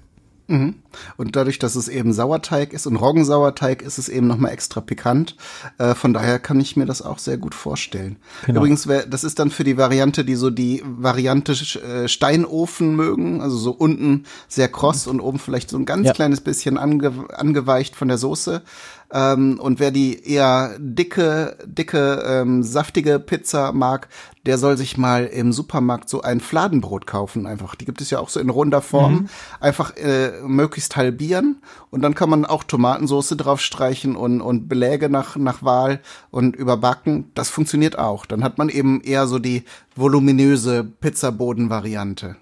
Mhm. 0.49 0.77
Und 1.19 1.37
dadurch, 1.37 1.59
dass 1.59 1.77
es 1.77 1.89
eben 1.89 2.15
Sauerteig 2.15 2.73
ist 2.73 2.87
und 2.87 2.97
Roggensauerteig, 2.97 3.83
ist 3.83 3.99
es 3.99 4.09
eben 4.09 4.27
nochmal 4.27 4.53
extra 4.53 4.81
pikant. 4.81 5.37
Äh, 5.77 5.95
von 5.95 6.15
daher 6.15 6.39
kann 6.39 6.59
ich 6.59 6.75
mir 6.75 6.87
das 6.87 7.03
auch 7.03 7.19
sehr 7.19 7.37
gut 7.37 7.55
vorstellen. 7.55 8.17
Genau. 8.47 8.61
Übrigens, 8.61 8.89
das 9.09 9.25
ist 9.25 9.39
dann 9.39 9.51
für 9.51 9.65
die 9.65 9.77
Variante, 9.77 10.25
die 10.25 10.37
so 10.37 10.49
die 10.49 10.83
Variante 10.85 11.53
äh, 11.53 12.09
Steinofen 12.09 12.97
mögen, 12.97 13.43
also 13.43 13.59
so 13.59 13.73
unten 13.73 14.25
sehr 14.49 14.69
kross 14.69 15.07
und 15.07 15.21
oben 15.21 15.39
vielleicht 15.39 15.69
so 15.69 15.77
ein 15.77 15.85
ganz 15.85 16.07
ja. 16.07 16.13
kleines 16.15 16.41
bisschen 16.41 16.79
ange 16.79 17.13
angeweicht 17.35 17.95
von 17.95 18.09
der 18.09 18.19
Soße. 18.19 18.63
Ähm, 19.11 19.59
und 19.59 19.81
wer 19.81 19.91
die 19.91 20.23
eher 20.23 20.77
dicke, 20.79 21.57
dicke, 21.65 22.23
ähm, 22.27 22.63
saftige 22.63 23.19
Pizza 23.19 23.73
mag, 23.73 24.09
der 24.45 24.59
soll 24.59 24.77
sich 24.77 24.99
mal 24.99 25.25
im 25.25 25.53
Supermarkt 25.53 26.09
so 26.09 26.21
ein 26.21 26.41
Fladenbrot 26.41 27.07
kaufen. 27.07 27.47
Einfach, 27.47 27.75
die 27.75 27.87
gibt 27.87 28.01
es 28.01 28.11
ja 28.11 28.19
auch 28.19 28.29
so 28.29 28.39
in 28.39 28.51
runder 28.51 28.83
Form. 28.83 29.13
Mhm. 29.13 29.29
Einfach 29.61 29.97
äh, 29.97 30.41
möglichst 30.43 30.97
halbieren 30.97 31.63
und 31.91 32.03
dann 32.03 32.15
kann 32.15 32.29
man 32.29 32.45
auch 32.45 32.65
Tomatensauce 32.65 33.35
draufstreichen 33.37 34.15
und 34.15 34.41
und 34.41 34.69
Beläge 34.69 35.09
nach 35.09 35.37
nach 35.37 35.63
Wahl 35.63 36.01
und 36.31 36.55
überbacken. 36.55 37.31
Das 37.35 37.49
funktioniert 37.49 37.99
auch. 37.99 38.27
Dann 38.27 38.45
hat 38.45 38.59
man 38.59 38.69
eben 38.69 39.01
eher 39.01 39.27
so 39.27 39.39
die 39.39 39.65
voluminöse 39.97 40.85
Pizzaboden-Variante. 40.85 42.37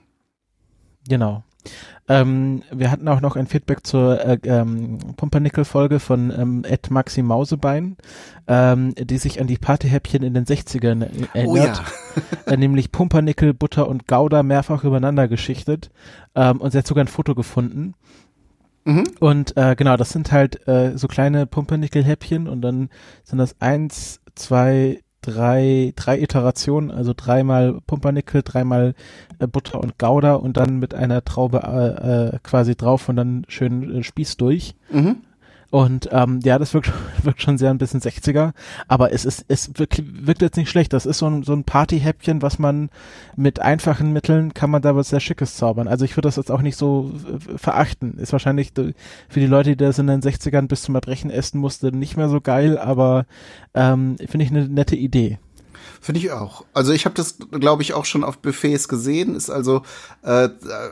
Genau. 1.09 1.45
Ähm, 2.09 2.63
wir 2.71 2.91
hatten 2.91 3.09
auch 3.09 3.21
noch 3.21 3.37
ein 3.37 3.47
Feedback 3.47 3.85
zur 3.87 4.25
äh, 4.25 4.39
ähm, 4.45 4.99
Pumpernickel-Folge 5.17 5.99
von 5.99 6.33
ähm, 6.37 6.65
Ed 6.65 6.91
Maxi 6.91 7.23
Mausebein, 7.23 7.97
ähm, 8.47 8.95
die 8.97 9.19
sich 9.19 9.41
an 9.41 9.49
die 9.49 9.59
Partyhäppchen 9.59 10.23
in 10.23 10.35
den 10.35 10.45
60ern 10.45 11.09
erinnert. 11.35 11.47
Oh 11.47 11.57
ja. 11.57 12.53
äh, 12.53 12.57
nämlich 12.57 12.93
Pumpernickel, 12.93 13.55
Butter 13.55 13.89
und 13.89 14.07
Gouda 14.07 14.43
mehrfach 14.43 14.85
übereinander 14.85 15.27
geschichtet. 15.27 15.91
Ähm, 16.35 16.61
und 16.61 16.71
sie 16.71 16.79
hat 16.79 16.87
sogar 16.87 17.05
ein 17.05 17.09
Foto 17.09 17.35
gefunden. 17.35 17.95
Mhm. 18.85 19.05
Und 19.19 19.57
äh, 19.57 19.75
genau, 19.75 19.97
das 19.97 20.11
sind 20.11 20.31
halt 20.31 20.67
äh, 20.69 20.97
so 20.97 21.09
kleine 21.09 21.47
Pumpernickel-Häppchen 21.47 22.47
und 22.47 22.63
dann 22.63 22.89
sind 23.25 23.39
das 23.39 23.61
eins, 23.61 24.21
zwei, 24.37 25.01
drei, 25.27 25.93
drei 25.97 26.21
Iterationen, 26.21 26.91
also 26.91 27.13
dreimal 27.17 27.81
Pumpernickel, 27.87 28.43
dreimal 28.43 28.95
äh, 29.39 29.47
Butter 29.47 29.81
und 29.81 29.99
Gouda 29.99 30.35
und 30.35 30.57
dann 30.57 30.79
mit 30.79 30.95
einer 30.95 31.25
Traube 31.25 31.63
äh, 31.65 32.37
äh, 32.37 32.39
quasi 32.43 32.77
drauf 32.77 33.09
und 33.09 33.17
dann 33.17 33.45
schön 33.49 33.97
äh, 33.97 34.03
Spieß 34.03 34.37
durch. 34.37 34.77
Mhm. 34.91 35.17
Und 35.71 36.09
ähm, 36.13 36.41
ja, 36.45 36.59
das 36.59 36.75
wirkt, 36.75 36.93
wirkt 37.23 37.43
schon 37.43 37.59
sehr 37.59 37.71
ein 37.71 37.79
bisschen 37.79 38.01
60er, 38.01 38.53
aber 38.89 39.13
es 39.13 39.25
ist, 39.25 39.45
es 39.49 39.79
wirkt, 39.79 40.03
wirkt 40.27 40.43
jetzt 40.43 40.57
nicht 40.57 40.71
schlecht. 40.71 40.93
Das 40.93 41.07
ist 41.07 41.19
so 41.19 41.27
ein, 41.27 41.43
so 41.43 41.53
ein 41.53 41.65
Partyhäppchen, 41.65 42.43
was 42.43 42.59
man 42.59 42.91
mit 43.37 43.61
einfachen 43.61 44.13
Mitteln 44.13 44.55
kann 44.55 44.71
man 44.71 44.83
da 44.83 44.95
was 44.97 45.09
sehr 45.09 45.21
Schickes 45.21 45.57
zaubern. 45.57 45.89
Also 45.89 46.05
ich 46.05 46.17
würde 46.17 46.29
das 46.29 46.37
jetzt 46.37 46.51
auch 46.51 46.63
nicht 46.63 46.77
so 46.77 47.13
verachten. 47.57 48.19
Ist 48.19 48.33
wahrscheinlich 48.33 48.73
für 48.75 49.41
die 49.41 49.47
Leute, 49.47 49.71
die 49.71 49.85
das 49.85 49.99
in 49.99 50.07
den 50.07 50.23
60ern 50.23 50.69
bis 50.69 50.83
zum 50.83 50.95
Erbrechen 50.95 51.31
essen 51.31 51.61
musste, 51.61 51.95
nicht 51.95 52.17
mehr 52.17 52.29
so 52.29 52.41
geil, 52.41 52.79
aber 52.79 53.27
ähm, 53.75 54.17
finde 54.19 54.45
ich 54.45 54.51
eine 54.51 54.69
nette 54.69 54.97
Idee. 54.97 55.39
Finde 56.01 56.21
ich 56.21 56.31
auch. 56.31 56.65
Also 56.73 56.93
ich 56.93 57.05
habe 57.05 57.15
das, 57.15 57.37
glaube 57.51 57.83
ich, 57.83 57.95
auch 57.95 58.05
schon 58.05 58.25
auf 58.25 58.39
Buffets 58.39 58.89
gesehen. 58.89 59.35
Ist 59.35 59.51
also 59.51 59.83
äh, 60.23 60.49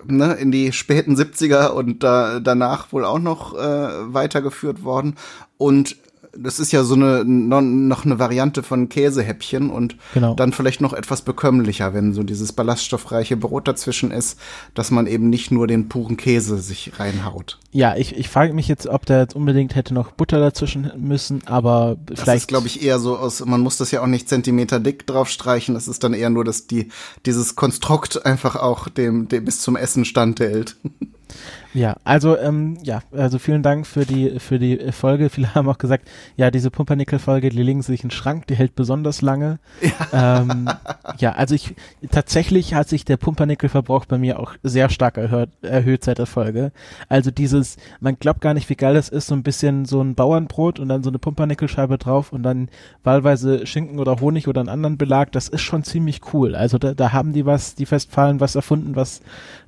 ne, 0.07 0.35
in 0.35 0.51
die 0.51 0.73
späten 0.73 1.17
70er 1.17 1.69
und 1.69 2.03
da, 2.03 2.41
danach 2.41 2.93
wohl 2.93 3.05
auch 3.05 3.19
noch 3.19 3.55
äh, 3.55 4.15
weitergeführt 4.15 4.85
worden. 4.85 5.17
Und 5.57 5.97
das 6.37 6.61
ist 6.61 6.73
ja 6.73 6.85
so 6.85 6.95
eine 6.95 7.25
noch 7.25 8.05
eine 8.05 8.19
Variante 8.19 8.63
von 8.63 8.89
Käsehäppchen 8.89 9.71
und 9.71 9.97
genau. 10.13 10.35
dann 10.35 10.53
vielleicht 10.53 10.81
noch 10.81 10.93
etwas 10.93 11.23
bekömmlicher, 11.23 11.95
wenn 11.95 12.15
so 12.15 12.23
dieses 12.23 12.53
ballaststoffreiche 12.53 13.37
Brot 13.37 13.69
dazwischen 13.69 14.11
ist, 14.11 14.39
dass 14.75 14.91
man 14.91 15.07
eben 15.07 15.31
nicht 15.31 15.51
nur 15.51 15.67
den 15.67 15.89
puren 15.89 16.17
Käse 16.17 16.59
sich 16.59 16.93
reinhaut. 16.99 17.59
Ja, 17.73 17.97
ich, 17.97 18.17
ich 18.17 18.29
frage 18.29 18.53
mich 18.53 18.69
jetzt, 18.69 18.87
ob 18.87 19.05
da 19.07 19.21
jetzt 19.21 19.35
unbedingt 19.35 19.75
hätte 19.75 19.95
noch 19.95 20.13
Butter 20.13 20.39
dazwischen 20.39 20.93
müssen, 20.97 21.47
aber 21.47 21.97
vielleicht. 22.07 22.29
Das 22.29 22.37
ist, 22.37 22.49
glaube 22.49 22.67
ich, 22.67 22.83
eher 22.83 22.99
so 22.99 23.17
aus, 23.17 23.45
man 23.45 23.61
muss 23.61 23.77
das 23.77 23.91
ja 23.91 24.03
auch 24.03 24.07
nicht 24.07 24.29
Zentimeter 24.29 24.81
dick 24.81 25.07
drauf 25.07 25.29
streichen, 25.29 25.75
das 25.75 25.89
ist 25.89 26.05
dann 26.05 26.15
eher 26.15 26.31
nur, 26.31 26.45
dass 26.45 26.67
die, 26.67 26.89
dieses 27.27 27.57
Konstrukt 27.57 28.25
einfach 28.25 28.57
auch 28.57 28.89
dem, 28.89 29.29
dem 29.29 29.45
bis 29.45 29.61
zum 29.61 29.77
Essen 29.77 30.05
standhält. 30.05 30.77
Ja, 31.75 31.97
also 32.05 32.39
ähm, 32.39 32.79
ja, 32.85 33.01
also 33.11 33.41
vielen 33.41 33.65
Dank 33.65 33.85
für 33.85 34.07
die 34.07 34.39
für 34.39 34.61
die 34.61 34.93
Folge. 34.93 35.29
Viele 35.29 35.55
haben 35.57 35.69
auch 35.69 35.79
gesagt, 35.79 36.09
ja, 36.37 36.53
diese 36.53 36.71
Pumpernickel-Folge, 36.71 37.49
die 37.49 37.63
legen 37.63 37.83
sich 37.83 38.05
in 38.05 38.09
den 38.09 38.11
Schrank, 38.13 38.47
die 38.47 38.55
hält 38.55 38.77
besonders 38.77 39.23
lange. 39.23 39.59
Ja, 40.13 40.41
ähm, 40.41 40.69
ja 41.19 41.33
also 41.33 41.57
ich 41.57 41.75
tatsächlich 42.13 42.75
hat 42.75 42.89
sich 42.89 43.05
der 43.05 43.17
Pumpernickel-Verbrauch 43.17 44.05
bei 44.05 44.19
mir 44.19 44.39
auch 44.39 44.55
sehr 44.63 44.89
stark 44.89 45.17
erhöht, 45.19 45.51
erhöht 45.63 46.05
seit 46.05 46.19
der 46.19 46.27
Folge. 46.27 46.71
Also 47.09 47.33
dieses, 47.33 47.77
man 47.99 48.19
glaubt 48.21 48.41
gar 48.41 48.55
nicht, 48.55 48.71
wie 48.71 48.77
geil 48.77 48.95
das 48.95 49.09
ist, 49.09 49.27
so 49.27 49.35
ein 49.35 49.43
bisschen 49.43 49.85
so 49.85 50.01
ein 50.01 50.15
Bauernbrot 50.15 50.79
und 50.79 50.89
dann 50.89 51.03
so 51.03 51.11
eine 51.11 51.19
Pumpernickelscheibe 51.19 51.99
drauf 51.99 52.33
und 52.33 52.45
dann 52.45 52.69
wahlweise 53.03 53.67
Schinken 53.67 53.99
oder 53.99 54.21
Honig 54.21 54.47
oder 54.47 54.61
einen 54.61 54.69
anderen 54.69 54.97
Belag. 54.97 55.33
Das 55.33 55.49
ist 55.49 55.63
schon 55.63 55.83
ziemlich 55.83 56.21
cool. 56.33 56.55
Also 56.55 56.79
da, 56.79 56.95
da 56.95 57.13
haben 57.13 57.33
die 57.33 57.47
was, 57.47 57.75
die 57.75 57.87
Festfallen 57.87 58.39
was 58.39 58.55
erfunden, 58.55 58.95
was 58.95 59.23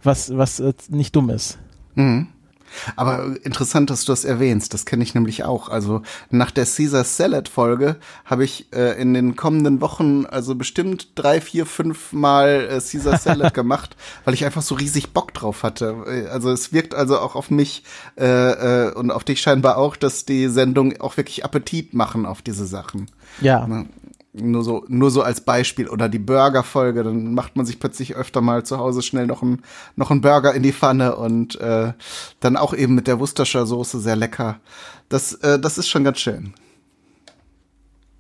was 0.05 0.37
was 0.37 0.61
äh, 0.61 0.73
nicht 0.89 1.17
dumm 1.17 1.31
ist. 1.31 1.59
Mhm. 1.97 2.29
Aber 2.97 3.37
interessant, 3.43 3.91
dass 3.91 4.05
du 4.05 4.13
das 4.13 4.25
erwähnst. 4.25 4.75
Das 4.75 4.87
kenne 4.87 5.03
ich 5.03 5.15
nämlich 5.15 5.45
auch. 5.45 5.69
Also 5.69 6.03
nach 6.31 6.51
der 6.51 6.67
Caesar 6.67 7.05
Salad 7.05 7.49
Folge 7.49 7.97
habe 8.25 8.45
ich 8.45 8.73
äh, 8.73 9.01
in 9.01 9.15
den 9.15 9.37
kommenden 9.37 9.81
Wochen 9.81 10.27
also 10.27 10.55
bestimmt 10.55 11.09
drei, 11.15 11.41
vier, 11.41 11.67
fünf 11.67 12.13
Mal 12.13 12.69
äh, 12.71 12.81
Caesar 12.81 13.19
Salad 13.19 13.55
gemacht, 13.55 13.97
weil 14.25 14.35
ich 14.35 14.45
einfach 14.45 14.63
so 14.63 14.75
riesig 14.75 15.13
Bock 15.13 15.33
drauf 15.35 15.63
hatte. 15.63 16.05
Äh, 16.07 16.29
also 16.29 16.51
es 16.51 16.73
wirkt 16.73 16.95
also 16.95 17.19
auch 17.19 17.35
auf 17.35 17.51
mich 17.51 17.83
äh, 18.19 18.25
äh, 18.25 18.93
und 18.93 19.11
auf 19.11 19.25
dich 19.25 19.41
scheinbar 19.41 19.79
auch, 19.79 19.97
dass 19.97 20.25
die 20.25 20.49
Sendung 20.49 21.01
auch 21.01 21.17
wirklich 21.17 21.45
Appetit 21.45 21.95
machen 21.95 22.27
auf 22.27 22.43
diese 22.43 22.67
Sachen. 22.67 23.11
Ja. 23.41 23.67
Nur 24.39 24.63
so, 24.65 24.85
nur 24.89 25.11
so 25.11 25.23
als 25.23 25.41
Beispiel. 25.41 25.89
Oder 25.89 26.09
die 26.09 26.19
Burger-Folge, 26.19 27.03
dann 27.03 27.35
macht 27.35 27.57
man 27.57 27.67
sich 27.67 27.79
plötzlich 27.79 28.17
öfter 28.17 28.41
mal 28.41 28.65
zu 28.65 28.79
Hause 28.79 29.03
schnell 29.03 29.27
noch 29.27 29.43
ein, 29.43 29.63
noch 29.97 30.11
Burger 30.21 30.55
in 30.55 30.63
die 30.63 30.73
Pfanne 30.73 31.17
und 31.17 31.61
äh, 31.61 31.93
dann 32.41 32.57
auch 32.57 32.75
eben 32.75 32.95
mit 32.95 33.07
der 33.07 33.21
Worcestershire 33.21 33.67
Soße 33.67 34.01
sehr 34.01 34.17
lecker. 34.17 34.61
Das, 35.09 35.35
äh, 35.35 35.59
das 35.59 35.79
ist 35.79 35.89
schon 35.89 36.05
ganz 36.05 36.19
schön. 36.19 36.55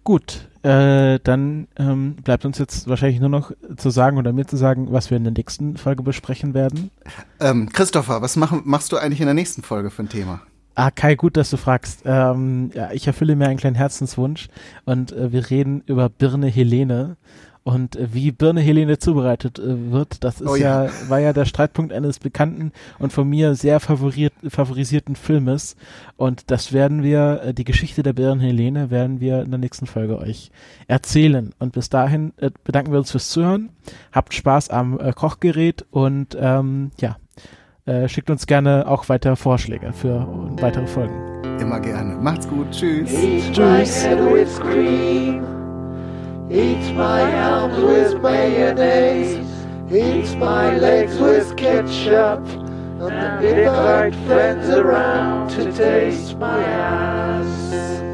Gut, 0.05 0.48
äh, 0.62 1.18
dann 1.22 1.66
ähm, 1.76 2.14
bleibt 2.16 2.44
uns 2.44 2.59
jetzt 2.59 2.88
wahrscheinlich 2.88 3.18
nur 3.18 3.29
noch 3.29 3.50
zu 3.76 3.90
sagen 3.90 4.18
oder 4.18 4.33
mir 4.33 4.46
zu 4.46 4.57
sagen, 4.57 4.92
was 4.92 5.11
wir 5.11 5.16
in 5.16 5.24
der 5.24 5.33
nächsten 5.33 5.76
Folge 5.76 6.02
besprechen 6.02 6.55
werden. 6.55 6.90
Ähm, 7.40 7.68
Christopher, 7.72 8.22
was 8.22 8.37
mach, 8.37 8.52
machst 8.64 8.92
du 8.92 8.96
eigentlich 8.96 9.20
in 9.20 9.26
der 9.26 9.35
nächsten 9.35 9.62
Folge 9.62 9.90
für 9.90 10.05
ein 10.05 10.09
Thema? 10.09 10.42
Ah, 10.79 10.91
Kai, 10.91 11.15
gut, 11.15 11.39
dass 11.39 11.49
du 11.49 11.57
fragst. 11.57 12.03
Ähm, 12.05 12.71
ja, 12.75 12.93
ich 12.93 13.07
erfülle 13.07 13.35
mir 13.35 13.49
einen 13.49 13.57
kleinen 13.57 13.77
Herzenswunsch 13.77 14.49
und 14.85 15.11
äh, 15.11 15.33
wir 15.33 15.49
reden 15.49 15.83
über 15.87 16.11
Birne 16.11 16.49
Helene. 16.49 17.17
Und 17.65 17.97
äh, 17.97 18.12
wie 18.12 18.31
Birne 18.31 18.61
Helene 18.61 18.99
zubereitet 18.99 19.59
äh, 19.59 19.91
wird, 19.91 20.23
das 20.23 20.43
ist 20.43 20.49
oh, 20.49 20.55
ja. 20.55 20.85
ja. 20.85 20.91
war 21.09 21.19
ja 21.19 21.33
der 21.33 21.47
Streitpunkt 21.47 21.95
eines 21.95 22.19
bekannten 22.19 22.73
und 22.99 23.15
von 23.15 23.27
mir 23.27 23.55
sehr 23.55 23.81
favorisierten 23.81 25.17
Filmes. 25.17 25.77
Und 26.19 26.51
das 26.51 26.75
werden 26.75 27.03
wir, 27.03 27.41
äh, 27.43 27.55
die 27.55 27.65
Geschichte 27.65 28.03
der 28.03 28.12
Birne 28.12 28.43
Helene 28.43 28.91
werden 28.91 29.19
wir 29.19 29.41
in 29.41 29.51
der 29.51 29.59
nächsten 29.59 29.87
Folge 29.87 30.19
euch 30.19 30.51
erzählen. 30.89 31.55
Und 31.59 31.73
bis 31.73 31.89
dahin 31.89 32.35
äh, 32.37 32.51
bedanken 32.65 32.93
wir 32.93 32.99
uns 32.99 33.12
fürs 33.12 33.31
Zuhören. 33.31 33.71
Habt 34.12 34.35
Spaß 34.35 34.69
am 34.69 35.01
äh, 35.01 35.12
Kochgerät 35.12 35.87
und 35.91 36.37
ähm, 36.39 36.91
ja, 37.01 37.17
äh, 37.87 38.09
schickt 38.09 38.31
uns 38.31 38.46
gerne 38.46 38.87
auch 38.87 39.09
weiter 39.09 39.37
Vorschläge 39.37 39.92
für 39.92 40.27
weitere 40.61 40.87
Folgen. 40.87 41.14
Immer 41.61 41.81
gerne. 41.81 42.14
Macht's 42.14 42.49
gut. 42.49 42.70
Tschüss. 42.70 43.12
Eat 43.12 43.53
Tschüss. 43.53 43.59
My 43.59 43.85
head 43.85 44.33
with 44.33 44.61
cream. 44.61 45.42
Eat 46.51 46.94
my 46.94 47.22
arms 47.22 47.77
with 47.79 48.20
mayonnaise. 48.22 49.40
Eat 49.90 50.37
my 50.38 50.77
legs 50.77 51.18
with 51.18 51.55
ketchup. 51.57 52.46
And 52.99 53.44
invite 53.44 54.14
friends 54.27 54.68
around 54.70 55.51
to 55.51 55.70
taste 55.72 56.38
my 56.38 56.62
ass. 56.62 58.06